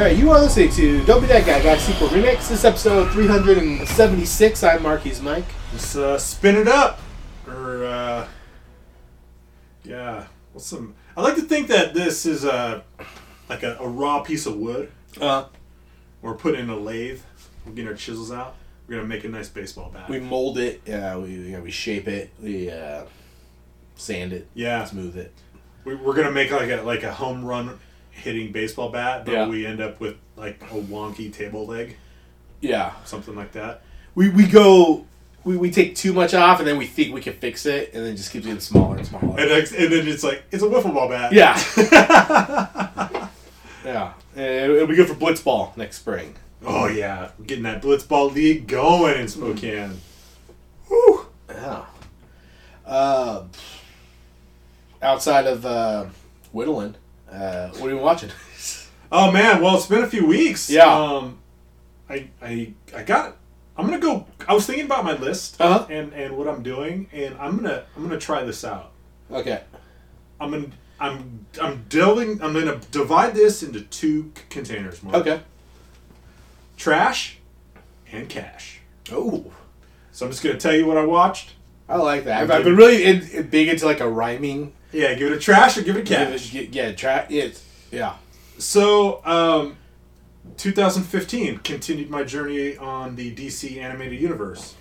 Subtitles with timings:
[0.00, 2.48] All right, you are listening to Don't Be That Guy, Guy Sequel Remix.
[2.48, 4.64] This is episode 376.
[4.64, 5.44] I'm Marky's Mike.
[5.72, 7.00] Let's uh, spin it up.
[7.46, 8.26] Or, uh,
[9.84, 10.24] yeah.
[10.54, 10.94] What's some.
[11.18, 12.82] I like to think that this is a,
[13.50, 14.90] like a, a raw piece of wood.
[15.20, 15.44] Uh,
[16.22, 17.20] We're putting in a lathe.
[17.66, 18.56] We're getting our chisels out.
[18.88, 20.08] We're going to make a nice baseball bat.
[20.08, 23.04] we mold it, yeah, we, yeah, we shape it, we uh,
[23.96, 24.82] sand it, yeah.
[24.86, 25.34] smooth it.
[25.84, 27.78] We, we're going to make like a, like a home run
[28.10, 29.48] hitting baseball bat, but Yeah.
[29.48, 31.96] we end up with like a wonky table leg.
[32.60, 32.92] Yeah.
[33.04, 33.82] Something like that.
[34.14, 35.06] We, we go,
[35.44, 38.04] we, we take too much off and then we think we can fix it and
[38.04, 39.40] then it just keeps getting smaller and smaller.
[39.40, 41.32] And, ex- and then it's like, it's a wiffle ball bat.
[41.32, 41.56] Yeah.
[43.84, 44.12] yeah.
[44.36, 46.34] It'll be good for Blitzball next spring.
[46.64, 47.30] Oh, yeah.
[47.38, 49.98] We're getting that blitzball league going in Spokane.
[50.90, 51.26] Woo!
[51.48, 51.84] Yeah.
[52.84, 53.44] Uh,
[55.00, 56.06] outside of uh,
[56.52, 56.96] whittling,
[57.32, 58.30] uh, what are you watching?
[59.12, 60.70] Oh man, well it's been a few weeks.
[60.70, 60.84] Yeah.
[60.84, 61.38] Um,
[62.08, 63.36] I I I got.
[63.76, 64.24] I'm gonna go.
[64.46, 65.84] I was thinking about my list Uh-huh.
[65.90, 68.92] and and what I'm doing, and I'm gonna I'm gonna try this out.
[69.32, 69.62] okay.
[70.40, 70.66] I'm gonna
[71.00, 72.40] I'm I'm delving.
[72.40, 75.02] I'm gonna divide this into two c- containers.
[75.02, 75.16] Mark.
[75.16, 75.40] Okay.
[76.76, 77.38] Trash
[78.12, 78.80] and cash.
[79.10, 79.52] Oh,
[80.12, 81.54] So I'm just gonna tell you what I watched.
[81.88, 82.42] I like that.
[82.42, 84.72] I've, I've been really in, in big into like a rhyming.
[84.92, 86.52] Yeah, give it a trash or give it a cash.
[86.52, 88.14] Yeah, yeah, tra- yeah, it's- yeah.
[88.58, 89.76] So, um,
[90.56, 94.74] 2015 continued my journey on the DC animated universe.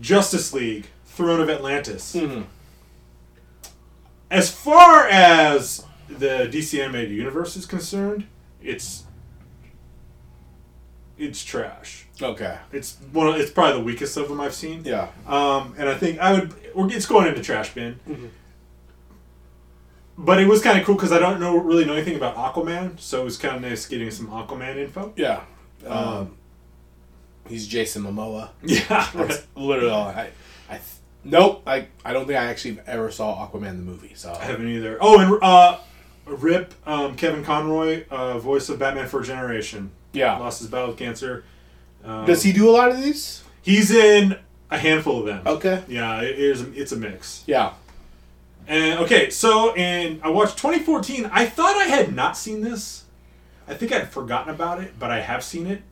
[0.00, 2.14] Justice League, Throne of Atlantis.
[2.14, 2.44] Mhm.
[4.30, 8.26] As far as the DC animated universe is concerned,
[8.62, 9.04] it's
[11.18, 12.06] it's trash.
[12.20, 12.56] Okay.
[12.72, 13.28] It's one.
[13.28, 14.82] Of, it's probably the weakest of them I've seen.
[14.84, 15.08] Yeah.
[15.26, 16.54] Um, and I think I would.
[16.74, 18.00] We're, it's going into trash bin.
[18.08, 18.26] Mm-hmm.
[20.18, 23.00] But it was kind of cool because I don't know really know anything about Aquaman,
[23.00, 25.12] so it was kind of nice getting some Aquaman info.
[25.16, 25.42] Yeah.
[25.86, 26.36] Um,
[27.48, 28.50] he's Jason Momoa.
[28.62, 29.46] Yeah, right.
[29.56, 30.08] literally all.
[30.08, 30.30] I,
[30.68, 30.82] I, th-
[31.24, 31.62] nope.
[31.66, 34.12] I, I don't think I actually ever saw Aquaman the movie.
[34.14, 34.98] So I haven't either.
[35.00, 35.78] Oh, and uh,
[36.26, 40.36] Rip um, Kevin Conroy, uh, voice of Batman for a Generation, yeah.
[40.38, 41.44] lost his battle with cancer.
[42.04, 43.42] Um, Does he do a lot of these?
[43.62, 44.36] He's in
[44.70, 45.46] a handful of them.
[45.46, 45.82] Okay.
[45.88, 46.62] Yeah, it is.
[46.62, 47.44] It's a mix.
[47.46, 47.72] Yeah.
[48.66, 51.26] And okay, so and I watched 2014.
[51.32, 53.04] I thought I had not seen this.
[53.68, 55.82] I think I'd forgotten about it, but I have seen it.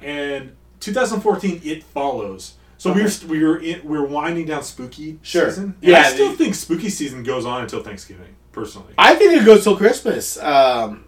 [0.00, 2.54] And 2014, it follows.
[2.78, 5.48] So we were we were in, we are winding down spooky Sure.
[5.48, 5.76] season.
[5.80, 8.34] And Yeah, I still the- think spooky season goes on until Thanksgiving.
[8.50, 10.36] Personally, I think it goes till Christmas.
[10.42, 11.04] Um,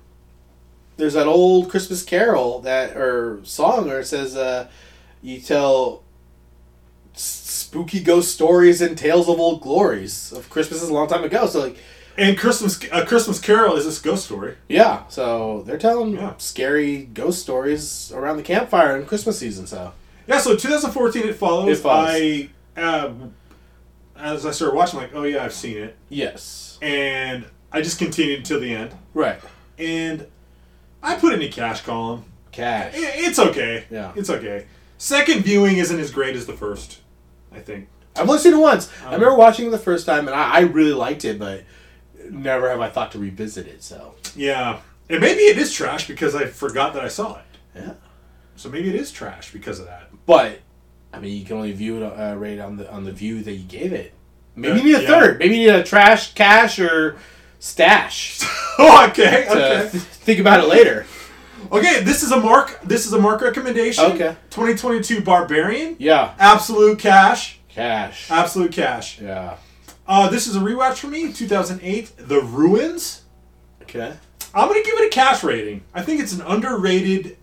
[0.96, 4.68] there's that old Christmas carol that or song where it says, uh,
[5.20, 6.03] "You tell
[7.14, 11.46] spooky ghost stories and tales of old glories of Christmas is a long time ago."
[11.46, 11.76] So like,
[12.16, 14.56] and Christmas a Christmas Carol is this ghost story.
[14.68, 16.34] yeah, so they're telling Yeah.
[16.38, 19.66] scary ghost stories around the campfire in Christmas season.
[19.66, 19.92] So
[20.26, 21.78] Yeah, so 2014 it follows.
[21.78, 22.08] It follows.
[22.12, 23.12] I uh,
[24.16, 28.38] as I started watching, like, oh yeah, I've seen it, yes, and I just continued
[28.40, 28.92] until the end.
[29.12, 29.40] right,
[29.78, 30.26] and
[31.02, 32.24] I put in a cash column.
[32.52, 32.92] cash.
[32.96, 33.84] It's okay.
[33.90, 34.12] Yeah.
[34.16, 34.66] It's okay.
[34.96, 37.00] Second viewing isn't as great as the first,
[37.54, 37.88] I think.
[38.16, 38.90] I've only seen it once.
[39.02, 41.64] I Um, remember watching it the first time, and I, I really liked it, but
[42.30, 43.82] never have I thought to revisit it.
[43.82, 44.80] So Yeah.
[45.10, 47.44] And maybe it is trash because I forgot that I saw it.
[47.76, 47.92] yeah.
[48.56, 50.10] So maybe it is trash because of that.
[50.26, 50.60] But
[51.12, 53.52] I mean, you can only view it uh, rate on the on the view that
[53.52, 54.12] you gave it.
[54.56, 55.08] Maybe you need a yeah.
[55.08, 55.38] third.
[55.40, 57.16] Maybe you need a trash, cash, or
[57.58, 58.40] stash.
[58.78, 59.46] oh, okay.
[59.48, 59.88] Okay.
[59.90, 61.04] th- think about it later.
[61.72, 64.04] Okay, this is a mark this is a mark recommendation.
[64.04, 64.36] Okay.
[64.50, 65.96] 2022 Barbarian.
[65.98, 67.58] Yeah, Absolute cash.
[67.68, 68.30] cash.
[68.30, 69.20] Absolute cash.
[69.20, 69.56] Yeah.
[70.06, 71.32] Uh, this is a rewatch for me.
[71.32, 73.22] 2008 The Ruins.
[73.82, 74.12] Okay.
[74.54, 75.82] I'm going to give it a cash rating.
[75.94, 77.36] I think it's an underrated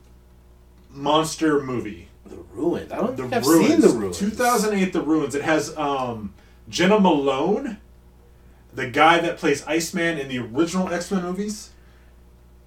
[0.92, 2.08] monster movie.
[2.26, 2.92] The ruins.
[2.92, 3.68] I don't The think I've Ruins.
[3.68, 4.18] seen the ruins.
[4.20, 5.36] 2008 The Ruins.
[5.36, 6.34] It has um,
[6.70, 7.78] Jena Malone,
[8.74, 11.72] the guy that plays Iceman in the original X-Men movies.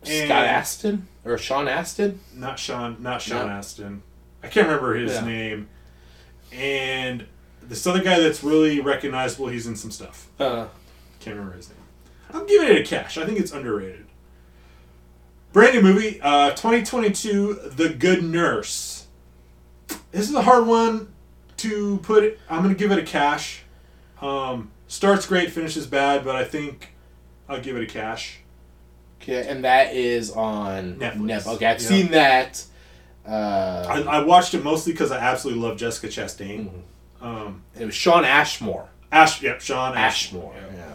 [0.04, 2.20] And- Scott Aston or Sean Aston.
[2.34, 3.52] Not Sean, not Sean No.
[3.52, 4.02] Aston.
[4.42, 5.24] I can't remember his Yeah.
[5.24, 5.68] name.
[6.52, 7.26] And
[7.62, 10.28] this other guy that's really recognizable, he's in some stuff.
[10.38, 10.66] Uh,
[11.20, 11.78] Can't remember his name.
[12.32, 13.16] I'm giving it a cash.
[13.16, 14.04] I think it's underrated.
[15.52, 19.06] Brand new movie, uh, 2022, The Good Nurse.
[20.10, 21.12] This is a hard one
[21.58, 22.24] to put.
[22.24, 23.62] It, I'm gonna give it a cash.
[24.20, 26.94] Um, starts great, finishes bad, but I think
[27.48, 28.40] I'll give it a cash.
[29.24, 31.16] Okay, and that is on Netflix.
[31.42, 31.46] Netflix.
[31.54, 31.88] Okay, I've Yeah.
[31.88, 32.64] seen that.
[33.26, 36.70] Uh, I, I watched it mostly because I absolutely love Jessica Chastain.
[37.22, 38.88] Um, it was Shawn Ashmore.
[39.10, 40.54] Ash, yep, Shawn Ashmore.
[40.54, 40.76] Yeah.
[40.76, 40.94] Yeah.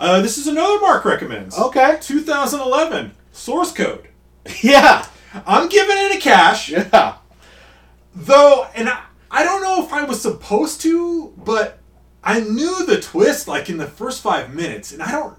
[0.00, 1.56] Uh, this is another Mark recommends.
[1.56, 1.96] Okay.
[2.00, 4.08] 2011 Source Code.
[4.62, 5.06] Yeah.
[5.46, 6.70] I'm giving it a cash.
[6.70, 7.14] Yeah.
[8.14, 11.78] Though, and I, I don't know if I was supposed to, but
[12.24, 15.36] I knew the twist like in the first five minutes, and I don't,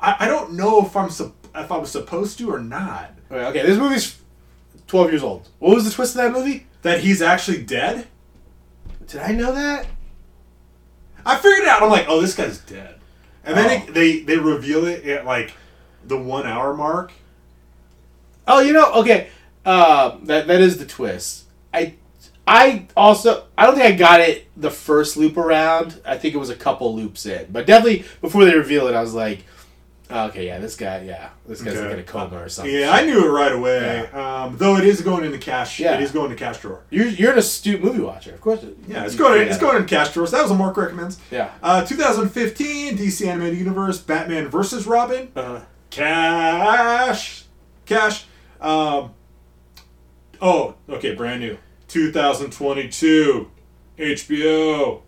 [0.00, 3.12] I, I don't know if I'm sup- if I was supposed to or not.
[3.30, 4.20] Okay, okay, this movie's
[4.86, 5.48] 12 years old.
[5.58, 6.66] What was the twist of that movie?
[6.82, 8.06] That he's actually dead.
[9.08, 9.86] Did I know that?
[11.24, 11.82] I figured it out.
[11.82, 12.96] I'm like, oh, this guy's dead,
[13.44, 13.84] and then Oh.
[13.88, 15.52] it, they they reveal it at like
[16.04, 17.12] the one hour mark.
[18.46, 19.28] Oh, you know, okay.
[19.64, 21.44] Uh, that that is the twist.
[21.74, 21.94] I
[22.46, 26.00] I also I don't think I got it the first loop around.
[26.04, 29.00] I think it was a couple loops in, but definitely before they reveal it, I
[29.00, 29.44] was like,
[30.10, 31.92] oh, okay, yeah, this guy, yeah, this guy's like Okay.
[31.94, 32.72] in a coma or something.
[32.74, 34.06] Yeah, I knew it right away.
[34.08, 35.80] Um, though it is going into cash.
[35.80, 35.94] Yeah.
[35.94, 36.82] It is going to cash drawer.
[36.90, 38.64] You're you're an astute movie watcher, of course.
[38.86, 39.32] Yeah, it's you going.
[39.34, 40.30] figured It's going in cash drawers.
[40.30, 41.18] That was a Mark recommends.
[41.30, 41.50] Yeah.
[41.62, 45.30] Uh, 2015 DC animated universe Batman versus Robin.
[45.36, 45.44] out.
[45.56, 45.60] Uh,
[45.90, 47.44] Cash,
[47.86, 48.26] cash.
[48.60, 49.12] Um,
[50.42, 51.56] oh, okay, brand new.
[51.88, 53.50] 2022
[53.98, 55.02] HBO.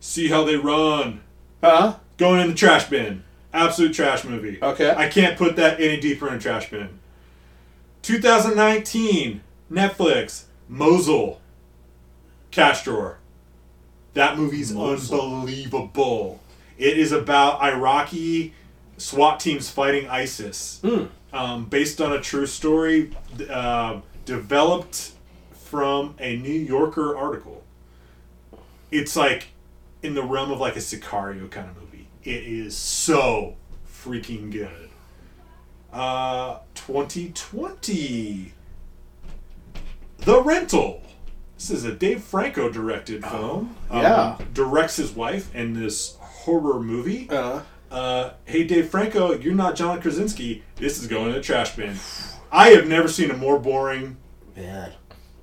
[0.00, 1.20] See how they run.
[1.62, 1.96] huh?
[2.16, 3.24] Going in the trash bin.
[3.52, 4.58] Absolute trash movie.
[4.62, 4.94] Okay.
[4.96, 7.00] I can't put that any deeper in a trash bin.
[8.02, 11.40] 2019 Netflix Mosul.
[12.50, 13.18] Cash drawer.
[14.14, 16.40] That movie's unbelievable.
[16.78, 18.54] It is about Iraqi
[18.96, 20.80] SWAT teams fighting ISIS,
[21.32, 23.14] um, based on a true story,
[23.48, 25.12] uh, developed
[25.52, 27.62] from a New Yorker article.
[28.90, 29.48] It's like
[30.02, 31.79] in the realm of like a Sicario kind of movie.
[32.24, 33.56] It is so
[33.86, 34.90] freaking good.
[35.92, 38.52] Uh, 2020,
[40.18, 41.02] The Rental.
[41.56, 43.76] This is a Dave Franco directed film.
[43.90, 44.38] Um, yeah.
[44.54, 47.28] directs his wife in this horror movie.
[47.30, 50.62] Uh, Uh, hey, Dave Franco, you're not John Krasinski.
[50.76, 51.96] This is going in the trash bin.
[52.52, 54.16] I have never seen a more boring
[54.56, 54.92] man,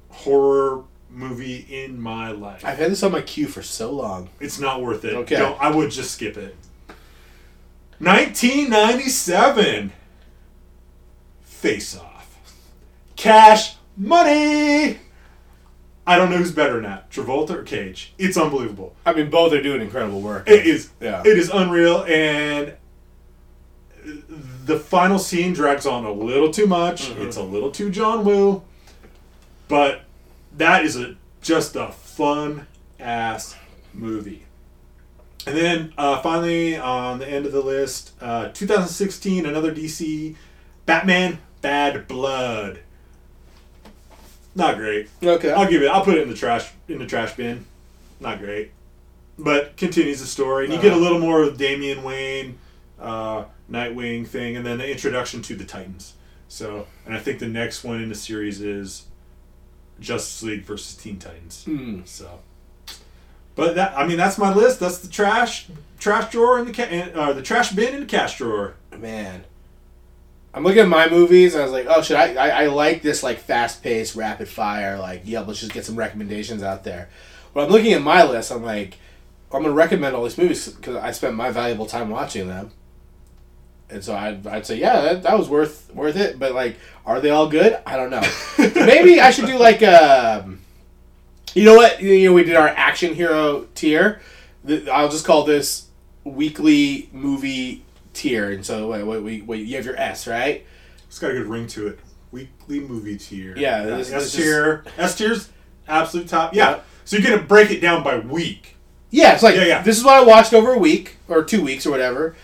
[0.10, 2.64] horror movie in my life.
[2.64, 4.30] I've had this on my queue for so long.
[4.40, 5.14] It's not worth it.
[5.14, 5.36] Okay.
[5.60, 6.56] I would just skip it.
[8.00, 9.92] 1997.
[11.42, 12.38] Face Off.
[13.16, 15.00] Cash Money.
[16.06, 18.14] I don't know who's better than that, Travolta or Cage.
[18.18, 18.96] It's unbelievable.
[19.06, 20.48] I mean, both are doing incredible work.
[20.50, 20.92] It is.
[21.02, 21.22] Yeah.
[21.26, 22.74] It is unreal, and
[24.64, 27.10] the final scene drags on a little too much.
[27.10, 27.24] Mm-hmm.
[27.24, 28.64] It's a little too John Woo,
[29.68, 30.04] but
[30.56, 32.68] that is a just a fun
[33.00, 33.58] ass
[33.94, 34.47] movie.
[35.48, 40.36] And then uh, finally, on the end of the list, uh, 2016, another DC,
[40.86, 42.80] Batman: Bad Blood.
[44.56, 45.08] Not great.
[45.24, 45.52] Okay.
[45.52, 45.88] I'll give it.
[45.88, 47.66] I'll put it in the trash in the trash bin.
[48.20, 48.72] Not great,
[49.40, 50.66] but continues the story.
[50.66, 52.58] And you get a little more of Damian Wayne,
[53.00, 56.16] uh, Nightwing thing, and then the introduction to the Titans.
[56.50, 59.06] So, and I think the next one in the series is
[60.02, 61.64] Justice League versus Teen Titans.
[61.64, 62.02] Hmm.
[62.04, 62.40] So,
[63.58, 64.80] but that I mean that's my list.
[64.80, 65.68] That's the trash
[66.00, 68.76] trash drawer and the ca- uh, the trash bin and the cash drawer.
[68.98, 69.44] man.
[70.54, 73.04] I'm looking at my movies and i was like oh should i i, I like
[73.04, 77.10] this like fast-paced rapid fire like yeah let's just get some recommendations out there.
[77.54, 78.96] When i'm looking at my list i'm like
[79.52, 82.72] i'm gonna recommend all these movies because i spent my valuable time watching them.
[83.90, 86.40] And so I'd, I'd say yeah that, that was worth worth it.
[86.40, 87.78] But like are they all good?
[87.86, 88.24] I don't know.
[88.86, 90.60] Maybe i should do like um
[91.58, 94.22] you know what you know we did our action hero tier
[94.92, 95.88] i'll just call this
[96.24, 97.84] weekly movie
[98.14, 100.66] tier and so wait, wait, wait, wait you have your s right
[101.08, 102.00] It's got a good ring to it.
[102.32, 103.56] Weekly movie tier.
[103.58, 104.84] Yeah, this- S this tier.
[104.98, 105.50] S tier's
[105.88, 106.54] absolute top.
[106.54, 106.70] Yeah.
[106.72, 106.80] Yeah.
[107.06, 108.76] So you're gonna break it down by week
[109.10, 109.82] yeah it's like Yeah, yeah.
[109.84, 112.36] this is what i watched over a week or two weeks or whatever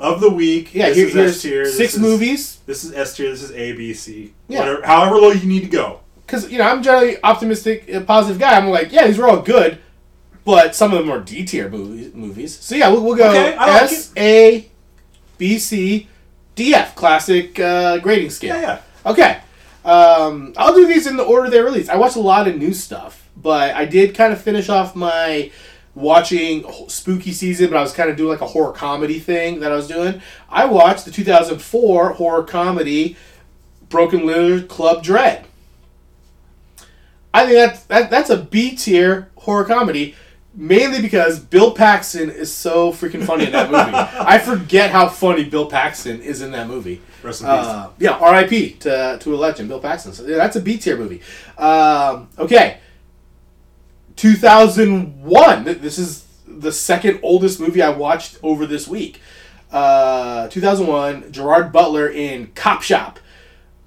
[0.00, 0.74] of the week.
[0.74, 1.64] yeah this here, is S tier.
[1.64, 3.30] this six is- movies This is S tier.
[3.30, 4.34] This is A, B, C.
[4.48, 4.60] Yeah.
[4.60, 6.00] Whatever, however low you need to go.
[6.32, 9.78] Because you know i'm generally optimistic positive guy i'm like yeah these are all good
[10.44, 13.54] but some of them are d tier movies movies so yeah we'll, we'll go Okay,
[13.58, 14.66] s a
[15.36, 16.08] b c
[16.54, 19.10] d f classic uh, grading scale Yeah, yeah.
[19.10, 19.40] Okay.
[19.84, 21.90] Um, I'll do these in the order they're released.
[21.90, 25.50] I watched a lot of new stuff, but I did kind of finish off my
[25.96, 29.72] watching spooky season, but I was kind of doing like a horror comedy thing that
[29.72, 30.22] I was doing.
[30.48, 33.16] I watched the 2004 horror comedy
[33.88, 35.46] Broken Lizard Club Dread.
[37.34, 40.14] I think that's that, that's a B tier horror comedy,
[40.54, 43.92] mainly because Bill Paxton is so freaking funny in that movie.
[44.18, 47.00] I forget how funny Bill Paxton is in that movie.
[47.22, 47.56] Rest in peace.
[47.56, 48.70] Uh, yeah, R.I.P.
[48.80, 50.12] to to a legend, Bill Paxton.
[50.12, 51.22] So yeah, that's a B tier movie.
[51.56, 52.78] Um, okay,
[54.16, 55.64] 2001.
[55.64, 59.20] This is the second oldest movie I watched over this week.
[59.70, 61.32] Uh, 2001.
[61.32, 63.18] Gerard Butler in Cop Shop.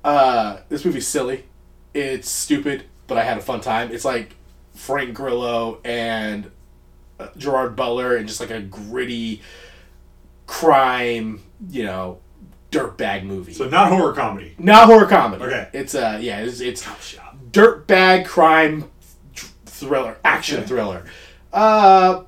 [0.03, 1.45] Uh, this movie's silly.
[1.93, 3.91] It's stupid, but I had a fun time.
[3.91, 4.35] It's like
[4.73, 6.49] Frank Grillo and
[7.19, 9.41] uh, Gerard Butler and just like a gritty
[10.47, 12.19] crime, you know,
[12.71, 13.53] dirtbag movie.
[13.53, 14.55] so not horror comedy.
[14.57, 15.43] Not horror comedy.
[15.45, 15.69] Okay.
[15.73, 16.85] It's uh yeah, it's it's
[17.51, 18.89] dirtbag crime
[19.33, 20.67] thr- thriller, action Okay.
[20.67, 21.05] thriller.
[21.53, 22.23] Uh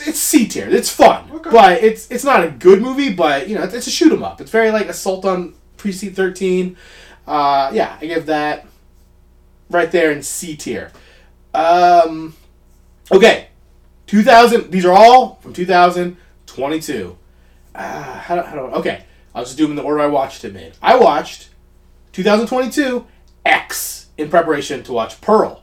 [0.00, 0.68] it's C tier.
[0.68, 1.50] It's fun, Okay.
[1.50, 3.12] but it's it's not a good movie.
[3.12, 4.40] But you know, it's, it's a shoot 'em up.
[4.40, 6.76] It's very like Assault on Precinct Thirteen.
[7.26, 8.64] Uh, yeah, I give that
[9.70, 10.92] right there in C tier.
[11.54, 12.34] Um,
[13.10, 13.48] okay,
[14.06, 14.70] two thousand.
[14.70, 17.16] These are all from two thousand twenty-two.
[17.74, 19.04] Uh, how do, how do okay?
[19.34, 20.72] I'll just do them in the order I watched them in.
[20.82, 21.50] I watched
[22.12, 23.06] 2022
[23.44, 25.62] X in preparation to watch Pearl.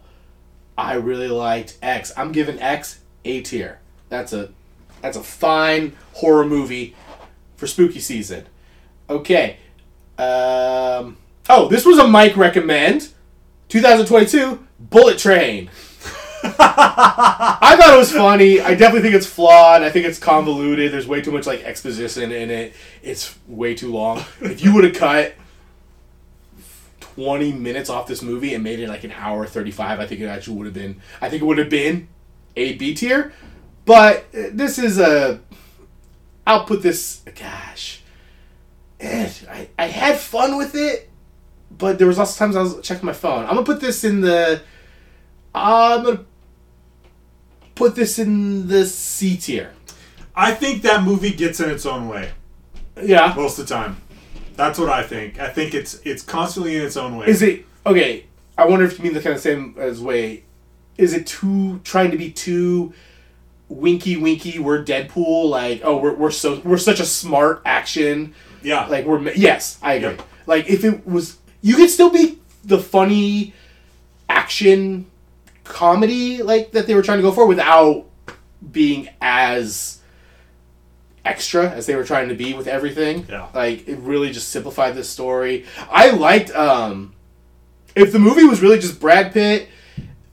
[0.77, 2.13] I really liked X.
[2.15, 3.79] I'm giving X A tier.
[4.09, 4.51] That's a
[5.01, 6.95] that's a fine horror movie
[7.57, 8.45] for spooky season.
[9.09, 9.57] Okay.
[10.17, 11.17] Um
[11.49, 13.09] Oh, this was a Mike recommend.
[13.75, 15.69] 2022 Bullet Train.
[16.45, 18.61] I thought it was funny.
[18.61, 19.83] I definitely think it's flawed.
[19.83, 20.93] I think it's convoluted.
[20.93, 22.73] There's way too much like exposition in it.
[23.03, 24.23] It's way too long.
[24.39, 25.35] If you would have cut
[27.01, 30.27] 20 minutes off this movie and made it like an hour 35, I think it
[30.27, 32.07] actually would have been I think it would have been
[32.55, 33.33] a B tier.
[33.83, 35.41] But uh, this is a
[36.47, 38.01] I'll put this gosh.
[39.01, 41.09] eh, I, I had fun with it,
[41.77, 43.43] but there was also times I was checking my phone.
[43.45, 44.61] I'm gonna put this in the
[45.53, 46.25] I'm gonna
[47.75, 49.71] put this in the C tier.
[50.35, 52.31] I think that movie gets in its own way
[53.01, 53.33] Yeah.
[53.35, 53.97] most of the time.
[54.55, 55.39] That's what I think.
[55.39, 57.27] I think it's it's constantly in its own way.
[57.27, 58.25] Is it okay?
[58.57, 60.43] I wonder if you mean the kind of same as way.
[60.97, 62.93] Is it too trying to be too
[63.67, 64.59] winky winky?
[64.59, 65.49] We're Deadpool.
[65.49, 68.33] Like oh we're, we're so we're such a smart action.
[68.63, 68.85] Yeah.
[68.87, 70.09] Like we're yes I agree.
[70.11, 70.21] Yep.
[70.47, 73.51] Like if it was you could still be the funny
[74.29, 75.07] action
[75.63, 78.05] comedy like that they were trying to go for without
[78.71, 79.99] being as
[81.25, 83.25] extra as they were trying to be with everything.
[83.27, 83.47] Yeah.
[83.51, 85.65] Like it really just simplified the story.
[85.89, 87.13] I liked um
[87.95, 89.67] if the movie was really just Brad Pitt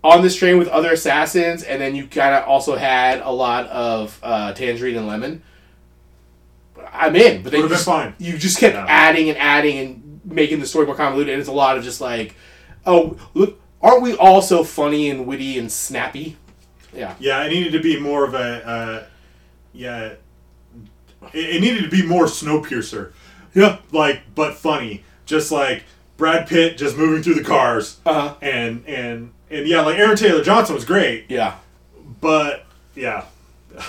[0.05, 3.67] on this train with other assassins and then you kind of also had a lot
[3.69, 5.43] of uh, Tangerine and Lemon
[6.93, 8.15] I'm in, but been just, fine.
[8.19, 8.85] you just kept Yeah.
[8.89, 12.01] adding and adding and making the story more convoluted and it's a lot of just
[12.01, 12.35] like
[12.87, 16.37] oh look aren't we all so funny and witty and snappy?
[16.95, 17.15] Yeah.
[17.19, 19.05] Yeah, it needed to be more of a, uh,
[19.73, 20.21] yeah, it,
[21.33, 23.13] it needed to be more Snowpiercer.
[23.55, 23.79] Yeah.
[23.91, 25.03] Like, but funny.
[25.27, 25.85] Just like
[26.17, 27.99] Brad Pitt just moving through the cars.
[28.07, 28.35] Uh-huh.
[28.41, 31.57] And, and, and yeah, like Aaron Taylor Johnson was great, Yeah.
[32.21, 33.25] but yeah.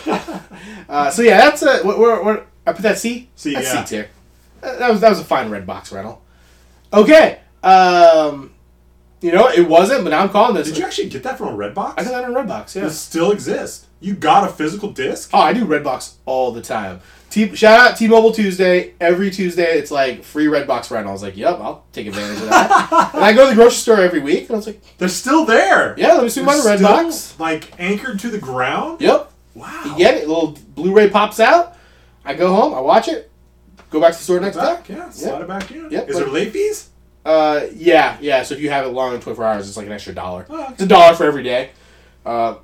[0.90, 3.30] Uh, so yeah, that's a what, what, what I put that C.
[3.36, 3.84] C, That's yeah.
[3.84, 4.10] C tier.
[4.62, 6.22] Uh, That was that was a fine red box rental.
[6.94, 7.40] Okay.
[7.64, 8.54] Um,
[9.22, 10.68] you know it wasn't, but now I'm calling this.
[10.68, 11.94] Did you actually get that from a Redbox?
[11.98, 12.76] I got that on Redbox.
[12.76, 12.88] Yeah.
[12.88, 13.88] It still exists.
[14.02, 15.30] You got a physical disc?
[15.34, 17.00] Oh, I do Redbox all the time.
[17.30, 18.94] T- shout out T-Mobile Tuesday.
[19.00, 21.10] Every Tuesday, it's like free Redbox rental.
[21.10, 23.78] I was like, "Yep, I'll take advantage of that." and I go to the grocery
[23.78, 25.96] store every week, and I was like, They're still there.
[25.98, 29.02] "Yeah, let me see my Redbox." Like anchored to the ground?
[29.02, 29.32] Yep.
[29.56, 29.84] Wow.
[29.86, 30.26] You get it.
[30.26, 31.76] A little Blu-ray pops out.
[32.26, 32.74] I go home.
[32.74, 33.32] I watch it.
[33.94, 34.96] Go back to the store next Back, day.
[34.96, 35.86] yeah, slide it back in.
[35.86, 36.90] Is there late fees?
[37.24, 38.42] Uh, yeah, yeah.
[38.42, 40.48] So if you have it longer than 24 hours, it's like an extra dollar.
[40.50, 40.74] Oh, okay.
[40.74, 41.70] It's a dollar for every day.
[42.26, 42.56] Uh,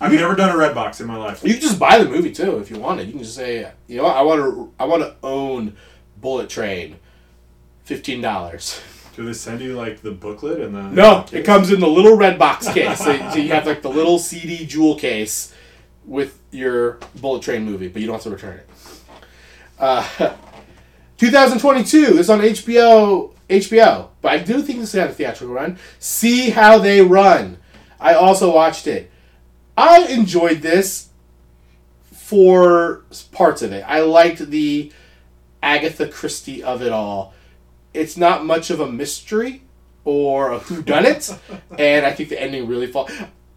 [0.00, 1.44] I've never done a red box in my life.
[1.44, 3.06] you can just buy the movie too if you want it.
[3.06, 5.76] You can just say, you know, what, I want to, I want to own
[6.16, 6.96] Bullet Train.
[7.84, 8.80] Fifteen dollars.
[9.14, 10.82] Do they send you like the booklet and the?
[10.84, 12.98] No, it comes in the little red box case.
[12.98, 15.52] so, so you have like the little CD jewel case
[16.06, 18.68] with your Bullet Train movie, but you don't have to return it.
[19.78, 20.34] Uh,
[21.18, 22.06] 2022.
[22.06, 23.34] This is on HBO.
[23.48, 25.78] HBO, but I do think this had a theatrical run.
[25.98, 27.58] See how they run.
[27.98, 29.10] I also watched it.
[29.76, 31.08] I enjoyed this
[32.12, 33.84] for parts of it.
[33.86, 34.92] I liked the
[35.62, 37.32] Agatha Christie of it all.
[37.94, 39.62] It's not much of a mystery
[40.04, 41.38] or a whodunit,
[41.78, 43.10] and I think the ending really falls.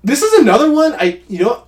[0.04, 0.94] This is another one.
[0.94, 1.68] I you know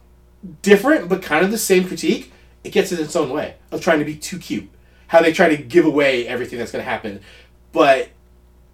[0.62, 2.31] different, but kind of the same critique.
[2.63, 4.69] It gets in its own way of trying to be too cute.
[5.13, 7.22] How they try to give away everything that's going to happen,
[7.72, 8.10] but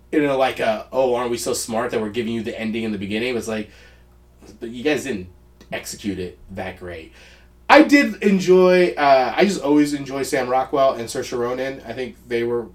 [0.09, 2.83] you know, like a oh aren't we so smart that we're giving you the ending
[2.83, 3.27] in the beginning?
[3.27, 3.69] It was like,
[4.61, 5.27] but you guys didn't
[5.69, 7.11] execute it that great.
[7.69, 8.93] I did enjoy.
[8.97, 11.81] Uh, I just always enjoy Sam Rockwell and Saoirse Ronan.
[11.85, 12.67] I think they were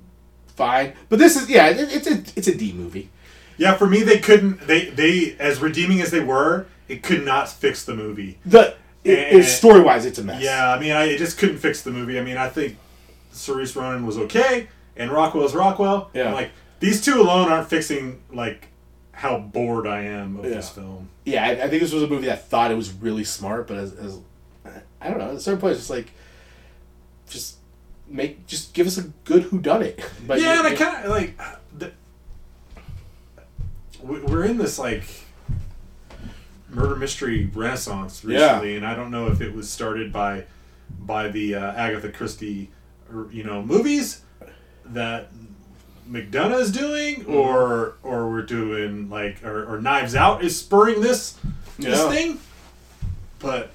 [0.49, 3.09] fine, but this is yeah, it, it's a it's a D movie.
[3.57, 4.67] Yeah, for me, they couldn't.
[4.67, 8.37] They they as redeeming as they were, it could not fix the movie.
[8.45, 10.43] The it, story wise, it's a mess.
[10.43, 12.19] Yeah, I mean, I it just couldn't fix the movie.
[12.19, 12.77] I mean, I think
[13.35, 16.11] Saoirse Ronan was okay, and Rockwell's Rockwell.
[16.15, 16.29] Yeah.
[16.29, 16.51] I'm like
[16.81, 18.69] these two alone aren't fixing like
[19.13, 21.09] how bored I am of this film.
[21.25, 21.45] yeah.
[21.45, 23.93] I, I think this was a movie that thought it was really smart, but as,
[23.95, 24.19] as
[25.01, 26.11] I don't know, at a certain point, it's just like
[27.29, 27.57] just
[28.09, 29.99] make just give us a good who done it.
[30.27, 31.39] But yeah, you- and I kind of like
[31.77, 31.93] the,
[34.03, 35.05] we- we're in this like
[36.69, 38.47] murder mystery renaissance Yeah.
[38.57, 40.45] recently, and I don't know if it was started by
[40.99, 42.71] by the uh, Agatha Christie,
[43.31, 44.23] you know, movies
[44.87, 45.29] that
[46.11, 47.35] McDonough is doing, Mm-hmm.
[47.35, 51.39] or or we're doing like or, or Knives Out is spurring this
[51.79, 52.09] this Yeah.
[52.11, 52.39] thing.
[53.39, 53.71] But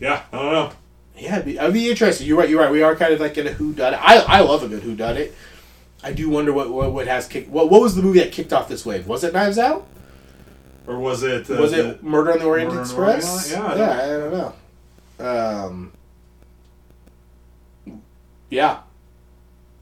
[0.00, 0.72] yeah, I don't know.
[1.16, 2.26] Yeah, it'd be, I'd be interested.
[2.26, 2.48] You're right.
[2.48, 2.70] You're right.
[2.70, 4.00] We are kind of like in a who done it.
[4.02, 5.34] I I love a good who done it.
[6.02, 7.50] I do wonder what what, what has kicked.
[7.50, 9.06] What what was the movie that kicked off this wave?
[9.06, 9.86] Was it Knives Out?
[10.86, 11.50] Or was it?
[11.50, 13.50] Uh, was it Murder on the Orient Murder on the Orient Express?
[13.52, 13.90] Yeah, I yeah.
[13.90, 14.54] I don't know.
[15.66, 15.92] Um.
[18.50, 18.80] Yeah.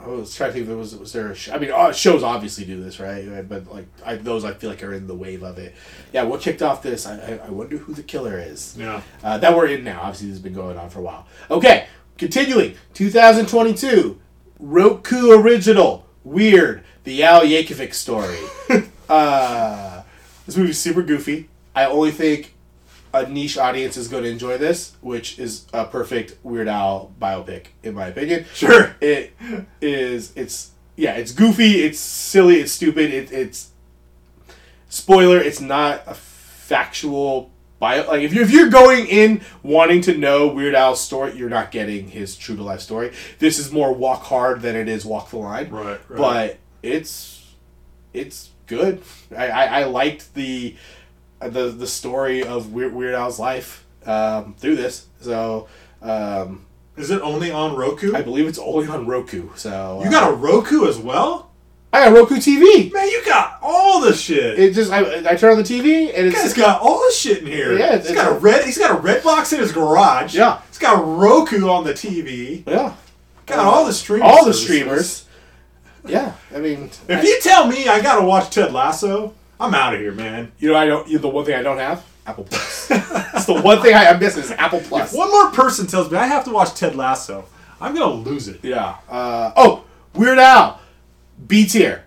[0.00, 1.32] I was trying to think if there was was there.
[1.32, 3.46] A sh- I mean, uh, shows obviously do this, right?
[3.48, 5.74] But like, I, those I feel like are in the wave of it.
[6.12, 7.04] Yeah, what kicked off this?
[7.04, 8.76] I, I, I wonder who the killer is.
[8.78, 9.02] Yeah.
[9.24, 10.00] uh, that we're in now.
[10.02, 11.26] Obviously, this has been going on for a while.
[11.50, 12.76] Okay, continuing.
[12.94, 14.20] 2022,
[14.60, 18.38] Roku original, Weird, the Al Yankovic story.
[19.08, 20.02] uh,
[20.46, 21.48] this movie's super goofy.
[21.74, 22.54] I only think
[23.24, 27.66] a niche audience is going to enjoy this, which is a perfect Weird Al biopic,
[27.82, 28.46] in my opinion.
[28.54, 28.96] Sure.
[29.00, 29.34] It
[29.80, 30.32] is.
[30.36, 31.14] It's yeah.
[31.14, 31.82] It's goofy.
[31.82, 32.56] It's silly.
[32.60, 33.12] It's stupid.
[33.12, 33.70] It, it's
[34.88, 35.38] spoiler.
[35.38, 38.06] It's not a factual bio.
[38.06, 41.70] Like if you're if you're going in wanting to know Weird Al's story, you're not
[41.70, 43.12] getting his true to life story.
[43.38, 45.70] This is more walk hard than it is walk the line.
[45.70, 46.18] Right, right.
[46.18, 47.54] But it's
[48.12, 49.02] it's good.
[49.36, 50.76] I I, I liked the
[51.40, 55.06] the the story of Weird, Weird Al's life um, through this.
[55.20, 55.68] So.
[56.00, 56.64] Um,
[56.96, 58.14] Is it only on Roku?
[58.14, 59.50] I believe it's only on Roku.
[59.56, 61.50] So you got a Roku as well?
[61.92, 62.92] I got Roku TV.
[62.92, 64.58] Man, you got all the shit.
[64.58, 67.46] It just I, I turn on the TV and it's got all the shit in
[67.46, 67.76] here.
[67.78, 68.64] Yeah, he's it's- got a red.
[68.64, 70.34] He's got a red box in his garage.
[70.36, 70.60] Yeah.
[70.68, 72.62] he's got Roku on the TV.
[72.66, 72.94] yeah
[73.46, 74.28] Got all the streamers.
[74.28, 75.24] all the streamers.
[76.06, 79.94] Yeah, I mean, If I- you tell me I gotta watch Ted Lasso, I'm out
[79.94, 80.52] of here, man.
[80.58, 81.08] you know I don't.
[81.08, 82.90] You, the one thing I don't have Apple Plus.
[83.34, 85.12] It's the one thing I, I'm is Apple Plus.
[85.12, 87.44] One more person tells me I have to watch Ted Lasso,
[87.80, 88.60] I'm gonna lose it.
[88.62, 88.96] Yeah.
[89.08, 90.80] Uh, oh, Weird Al,
[91.46, 92.04] B tier.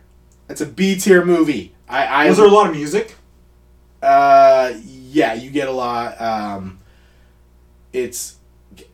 [0.50, 1.74] It's a B tier movie.
[1.88, 3.16] I, I Was there a lot of music?
[4.02, 6.20] Uh, yeah, you get a lot.
[6.22, 6.80] Um,
[7.94, 8.36] it's.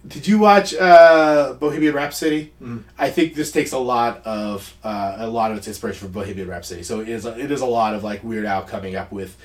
[0.08, 2.54] Did you watch uh, Bohemian Rhapsody?
[2.98, 6.48] I think this takes a lot of uh, a lot of its inspiration from Bohemian
[6.48, 6.84] Rhapsody.
[6.84, 9.36] So it is a, it is a lot of like Weird Al coming up with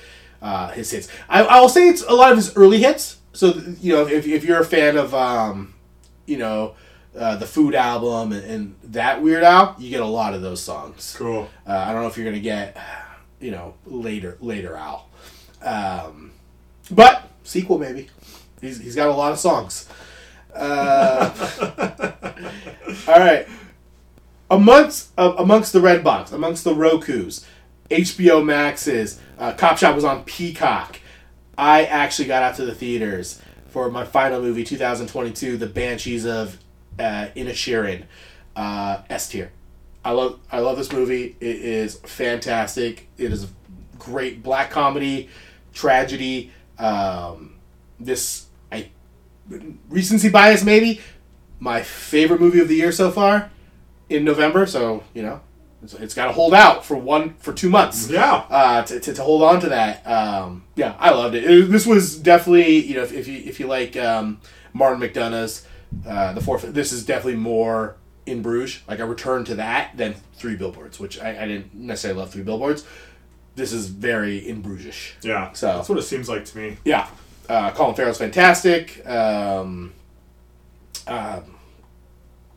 [0.41, 1.09] uh, his hits.
[1.27, 3.17] I I will say it's a lot of his early hits.
[3.33, 5.73] So you know if, if you're a fan of um,
[6.25, 6.75] you know
[7.17, 10.61] uh, the Food album and, and that Weird Al, you get a lot of those
[10.61, 11.15] songs.
[11.17, 11.49] Cool.
[11.67, 12.77] Uh, I don't know if you're gonna get,
[13.39, 15.09] you know, later later Al,
[15.61, 16.31] um,
[16.91, 18.09] but sequel maybe.
[18.61, 19.89] He's he's got a lot of songs.
[20.53, 21.31] Uh,
[23.07, 23.47] all right,
[24.49, 27.45] amongst uh, amongst the red box, amongst the Roku's,
[27.89, 30.99] HBO Max's, uh, Cop Shop was on Peacock.
[31.57, 36.57] I actually got out to the theaters for my final movie, 2022, The Banshees of
[36.99, 38.05] uh, Inisherin,
[38.55, 39.51] uh, S tier.
[40.05, 41.35] I love I love this movie.
[41.39, 43.07] It is fantastic.
[43.17, 43.47] It is
[43.97, 45.29] great black comedy,
[45.73, 46.51] tragedy.
[46.77, 47.55] Um,
[47.99, 48.47] this
[49.89, 51.01] recency bias maybe
[51.59, 53.49] my favorite movie of the year so far
[54.09, 54.65] in November.
[54.65, 55.41] So you know
[55.81, 58.09] it's, it's got to hold out for one for two months.
[58.09, 58.45] Yeah.
[58.49, 60.05] Uh, to, to, to hold on to that.
[60.07, 61.43] Um, yeah, I loved it.
[61.43, 64.39] It- This was definitely you know if, if you if you like um,
[64.73, 65.65] Martin McDonagh's
[66.07, 66.63] uh, the fourth.
[66.73, 68.81] This is definitely more in Bruges.
[68.87, 72.43] Like a return to that than Three Billboards, which I, I didn't necessarily love Three
[72.43, 72.85] Billboards.
[73.55, 75.11] This is very in Bruges.
[75.21, 75.51] Yeah.
[75.53, 76.77] So- that's what it seems like to me.
[76.83, 77.07] Yeah,
[77.53, 79.05] uh, Colin Farrell's fantastic.
[79.07, 79.93] Um,
[81.07, 81.43] um,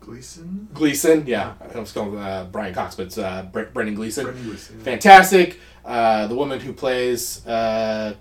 [0.01, 0.69] Gleeson.
[0.73, 4.25] Gleeson, yeah, I was calling uh, Brian Cox, but it's uh, Bre- Brendan Gleeson.
[4.25, 4.81] Brendan Gleeson.
[4.81, 5.59] Fantastic.
[5.85, 8.15] Uh, the woman who plays uh,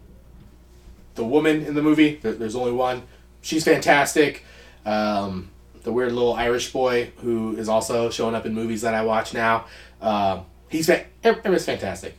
[1.16, 3.04] the woman in the movie, there, there's only one.
[3.42, 4.44] she's fantastic.
[4.86, 5.50] Um,
[5.84, 9.34] the weird little Irish boy who is also showing up in movies that I watch
[9.34, 9.66] now.
[10.02, 12.16] Um, he's fa- everyone's fantastic.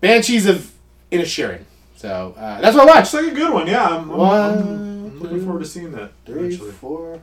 [0.00, 0.72] Banshees of
[1.12, 1.62] Inisherin.
[1.96, 3.14] So uh, that's what I watched.
[3.14, 3.66] It's like a good one.
[3.66, 6.12] Yeah, I'm, One, I'm, I'm looking two, forward to seeing that.
[6.26, 6.70] Three, eventually.
[6.72, 7.22] four,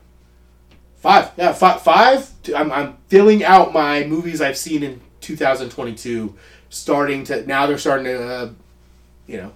[0.98, 1.32] five.
[1.38, 1.82] Yeah, five.
[1.82, 2.30] five.
[2.56, 6.36] I'm, I'm filling out my movies I've seen in 2022.
[6.70, 8.50] Starting to now, they're starting to, uh,
[9.28, 9.52] you know,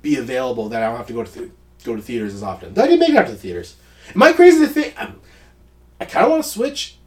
[0.00, 1.50] be available that I don't have to go to th-
[1.82, 2.72] go to theaters as often.
[2.72, 3.74] Though I did make it out to the theaters.
[4.14, 4.94] Am I crazy to think?
[4.96, 5.20] I'm,
[6.00, 6.98] I kind of want to switch.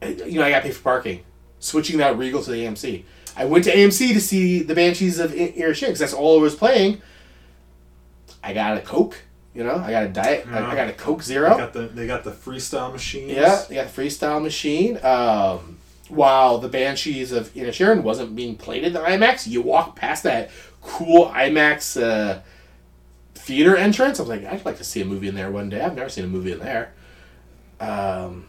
[0.00, 1.24] You know, I got to pay for parking.
[1.58, 3.02] Switching that Regal to the AMC.
[3.36, 6.54] I went to AMC to see the Banshees of Inisherin because that's all I was
[6.54, 7.02] playing.
[8.42, 9.22] I got a Coke.
[9.54, 10.46] You know, I got a diet.
[10.50, 11.50] I, I got a Coke Zero.
[11.50, 13.28] They got the they got the freestyle machine.
[13.28, 14.98] Yeah, they got the freestyle machine.
[15.04, 20.24] Um, while the Banshees of Inisherin wasn't being played in the IMAX, you walk past
[20.24, 20.50] that
[20.82, 22.40] cool IMAX uh,
[23.34, 24.18] theater entrance.
[24.18, 25.80] I was like, I'd like to see a movie in there one day.
[25.80, 26.92] I've never seen a movie in there.
[27.80, 28.46] Um,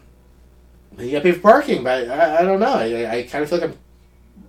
[0.98, 2.74] you got to pay for parking, but I, I don't know.
[2.74, 3.78] I, I kind of feel like I'm,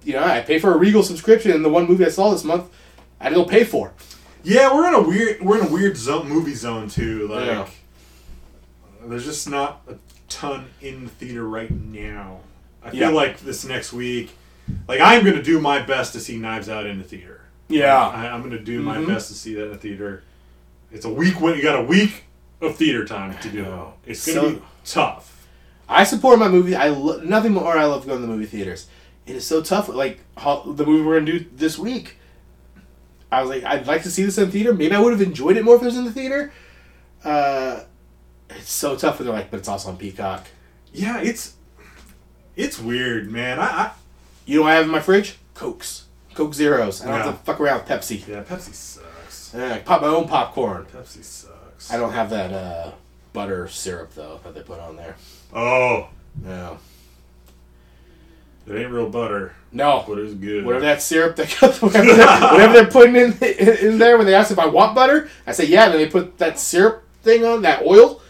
[0.04, 2.44] you know, I pay for a Regal subscription, and the one movie I saw this
[2.44, 2.70] month,
[3.20, 3.94] I to pay for.
[4.44, 7.28] Yeah, we're in a weird we're in a weird zone movie zone too.
[7.28, 7.68] Like Yeah.
[9.06, 9.96] there's just not a
[10.30, 12.40] ton in the theater right now.
[12.84, 13.10] I feel Yeah.
[13.10, 14.36] like this next week,
[14.88, 17.42] like I'm gonna do my best to see Knives Out in the theater.
[17.68, 17.96] Yeah.
[18.08, 19.08] I, I'm gonna do my Mhm.
[19.08, 20.24] best to see that in the theater.
[20.92, 22.24] It's a week when you got a week
[22.62, 24.12] of theater time to do it.
[24.12, 25.34] It's gonna So- be tough.
[25.90, 26.76] I support my movie.
[26.76, 27.78] I lo- nothing more.
[27.78, 28.88] I love going to the movie theaters.
[29.28, 29.90] It is so tough.
[29.90, 32.18] Like the movie we're gonna do this week.
[33.32, 34.74] I was like, I'd like to see this in theater.
[34.74, 36.54] Maybe I would have enjoyed it more if it was in the theater.
[37.24, 37.82] Uh,
[38.50, 40.48] it's so tough when they're like, but it's also on Peacock.
[40.94, 41.56] Yeah, it's
[42.56, 43.60] it's weird, man.
[43.60, 43.92] I, I
[44.46, 45.38] You know what I have in my fridge?
[45.54, 47.02] Cokes, Coke Zeros.
[47.02, 48.26] I don't have to fuck around with Pepsi.
[48.28, 49.54] yeah, Pepsi sucks.
[49.54, 50.86] Yeah, I pop my own popcorn.
[50.86, 51.92] Pepsi sucks.
[51.92, 52.92] I don't have that uh,
[53.34, 55.16] butter syrup though that they put on there.
[55.54, 56.08] Oh,
[56.42, 56.78] No,
[58.68, 60.04] it ain't real butter, no.
[60.08, 60.66] but it's good.
[60.66, 61.52] Whatever that syrup that
[61.82, 64.94] whatever, they're, whatever they're putting in, in in there when they ask if I want
[64.96, 65.90] butter, I say yeah.
[65.90, 68.22] Then they put that syrup thing on that oil.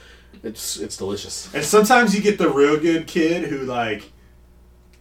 [0.44, 1.54] It's it's delicious.
[1.54, 4.12] And sometimes you get the real good kid who like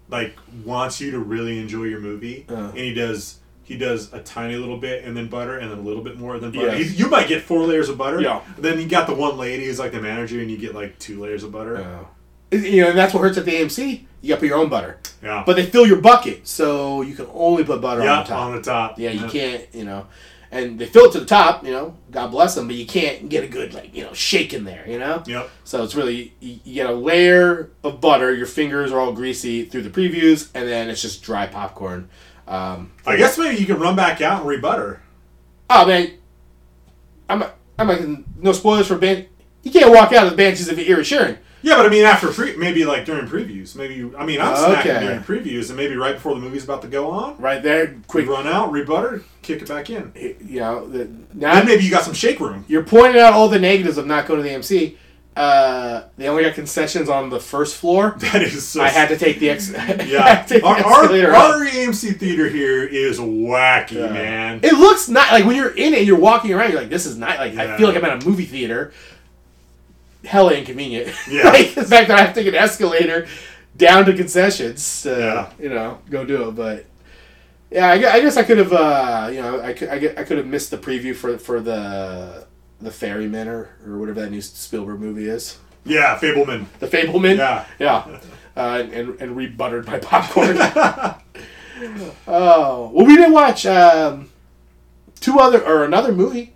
[0.08, 2.54] like wants you to really enjoy your movie, Uh.
[2.70, 5.82] and he does he does a tiny little bit and then butter and then a
[5.82, 6.76] little bit more than butter.
[6.76, 6.90] Yes.
[6.92, 8.20] He- you might get four layers of butter.
[8.20, 8.40] Yeah.
[8.56, 11.20] Then you got the one lady who's like the manager, and you get like two
[11.20, 12.06] layers of butter.
[12.50, 14.04] You know, and that's what hurts at the AMC.
[14.22, 15.42] You got to put your own butter, Yeah.
[15.44, 18.40] but they fill your bucket, so you can only put butter yeah, on the top.
[18.46, 18.98] on the top.
[18.98, 19.66] yeah, you can't.
[19.72, 20.06] You know,
[20.50, 21.64] and they fill it to the top.
[21.64, 24.54] You know, God bless them, but you can't get a good like you know shake
[24.54, 24.84] in there.
[24.88, 25.22] You know.
[25.26, 25.50] Yep.
[25.64, 28.32] So it's really you, you get a layer of butter.
[28.34, 32.08] Your fingers are all greasy through the previews, and then it's just dry popcorn.
[32.48, 35.00] Um, I guess maybe you can run back out and rebutter.
[35.68, 36.12] Oh man,
[37.28, 37.44] I'm
[37.78, 38.02] I'm like
[38.36, 39.26] no spoilers for Ben.
[39.62, 41.38] You can't walk out of the Banshees of Inisherin.
[41.66, 44.54] Yeah, but I mean, after pre- maybe like during previews, maybe you, I mean, I'm
[44.54, 44.88] Okay.
[44.90, 47.86] snacking during previews, and maybe right before the movie's about to go on, Right there,
[47.88, 48.28] quick quick.
[48.28, 50.12] run out, rebutter, kick it back in.
[50.14, 52.64] You know, the, And now maybe you got some shake room.
[52.68, 54.96] you're pointing out all the negatives of not going to the AMC.
[55.36, 58.14] Uh, they only got concessions on the first floor.
[58.20, 58.80] That is so.
[58.80, 59.70] I had to take the ex.
[60.06, 64.60] Yeah, the our, our, our AMC theater here is wacky, man.
[64.62, 66.70] It looks not like when you're in it, you're walking around.
[66.70, 67.76] You're like, this is not like I Yeah.
[67.76, 68.92] feel like I'm at a movie theater.
[70.26, 71.14] Hella inconvenient.
[71.30, 71.50] Yeah.
[71.50, 73.26] like the fact that I have to take an escalator
[73.76, 75.02] down to concessions.
[75.02, 75.52] To, Yeah.
[75.62, 76.52] You know, go do it.
[76.52, 76.86] But
[77.70, 78.72] yeah, I, I guess I could have.
[78.72, 79.88] Uh, you know, I could.
[79.88, 82.46] I, I could have missed the preview for for the
[82.80, 85.58] the Ferryman or, or whatever that new Spielberg movie is.
[85.84, 86.66] Yeah, Fableman.
[86.80, 87.38] The Fableman.
[87.38, 87.64] Yeah.
[87.78, 88.20] Yeah.
[88.56, 90.56] Uh, and, and, rebuttered my popcorn.
[92.26, 92.90] oh.
[92.90, 94.30] Well, we didn't watch um,
[95.20, 96.54] two other, or another movie.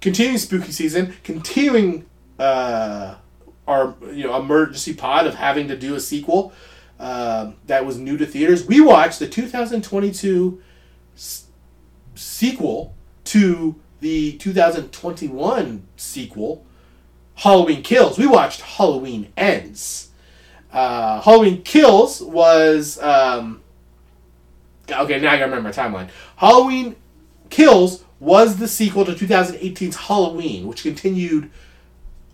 [0.00, 1.16] Continuing spooky season.
[1.24, 2.06] Continuing
[2.40, 3.14] uh,
[3.68, 6.52] our, you know, emergency pod of having to do a sequel
[6.98, 8.66] um, that was new to theaters.
[8.66, 10.60] We watched the 2022
[11.14, 11.46] s-
[12.14, 16.64] sequel to the 2021 sequel,
[17.36, 18.18] Halloween Kills.
[18.18, 20.08] We watched Halloween Ends.
[20.72, 23.60] Uh, Halloween Kills was um,
[24.90, 25.20] okay.
[25.20, 26.08] Now I gotta remember my timeline.
[26.36, 26.96] Halloween
[27.50, 31.50] Kills was the sequel to 2018's Halloween, which continued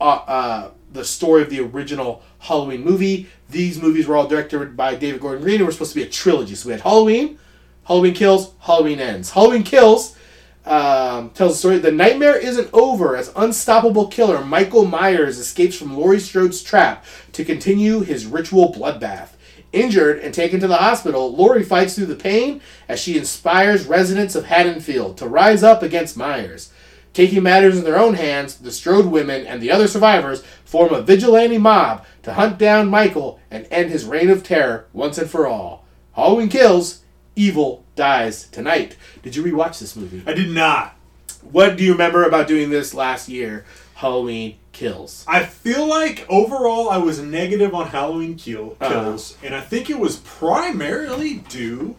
[0.00, 3.28] uh, uh, the story of the original Halloween movie.
[3.48, 6.10] These movies were all directed by David Gordon Green and were supposed to be a
[6.10, 6.54] trilogy.
[6.54, 7.38] So we had Halloween,
[7.84, 9.30] Halloween Kills, Halloween Ends.
[9.30, 10.16] Halloween Kills
[10.64, 11.78] um, tells the story.
[11.78, 17.44] The nightmare isn't over as unstoppable killer Michael Myers escapes from Laurie Strode's trap to
[17.44, 19.30] continue his ritual bloodbath.
[19.72, 24.34] Injured and taken to the hospital, Laurie fights through the pain as she inspires residents
[24.34, 26.72] of Haddonfield to rise up against Myers.
[27.16, 31.00] Taking matters in their own hands, the Strode women and the other survivors form a
[31.00, 35.46] vigilante mob to hunt down Michael and end his reign of terror once and for
[35.46, 35.86] all.
[36.12, 37.00] Halloween kills,
[37.34, 38.98] evil dies tonight.
[39.22, 40.22] Did you rewatch this movie?
[40.26, 40.94] I did not.
[41.40, 43.64] What do you remember about doing this last year?
[43.94, 45.24] Halloween kills.
[45.26, 48.90] I feel like overall I was negative on Halloween kill, Uh-huh.
[48.92, 51.96] kills, and I think it was primarily due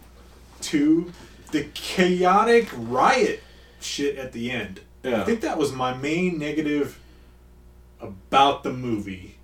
[0.62, 1.12] to
[1.52, 3.42] the chaotic riot
[3.80, 4.82] shit at the end.
[5.08, 5.22] Yeah.
[5.22, 7.00] I think that was my main negative
[8.00, 9.36] about the movie.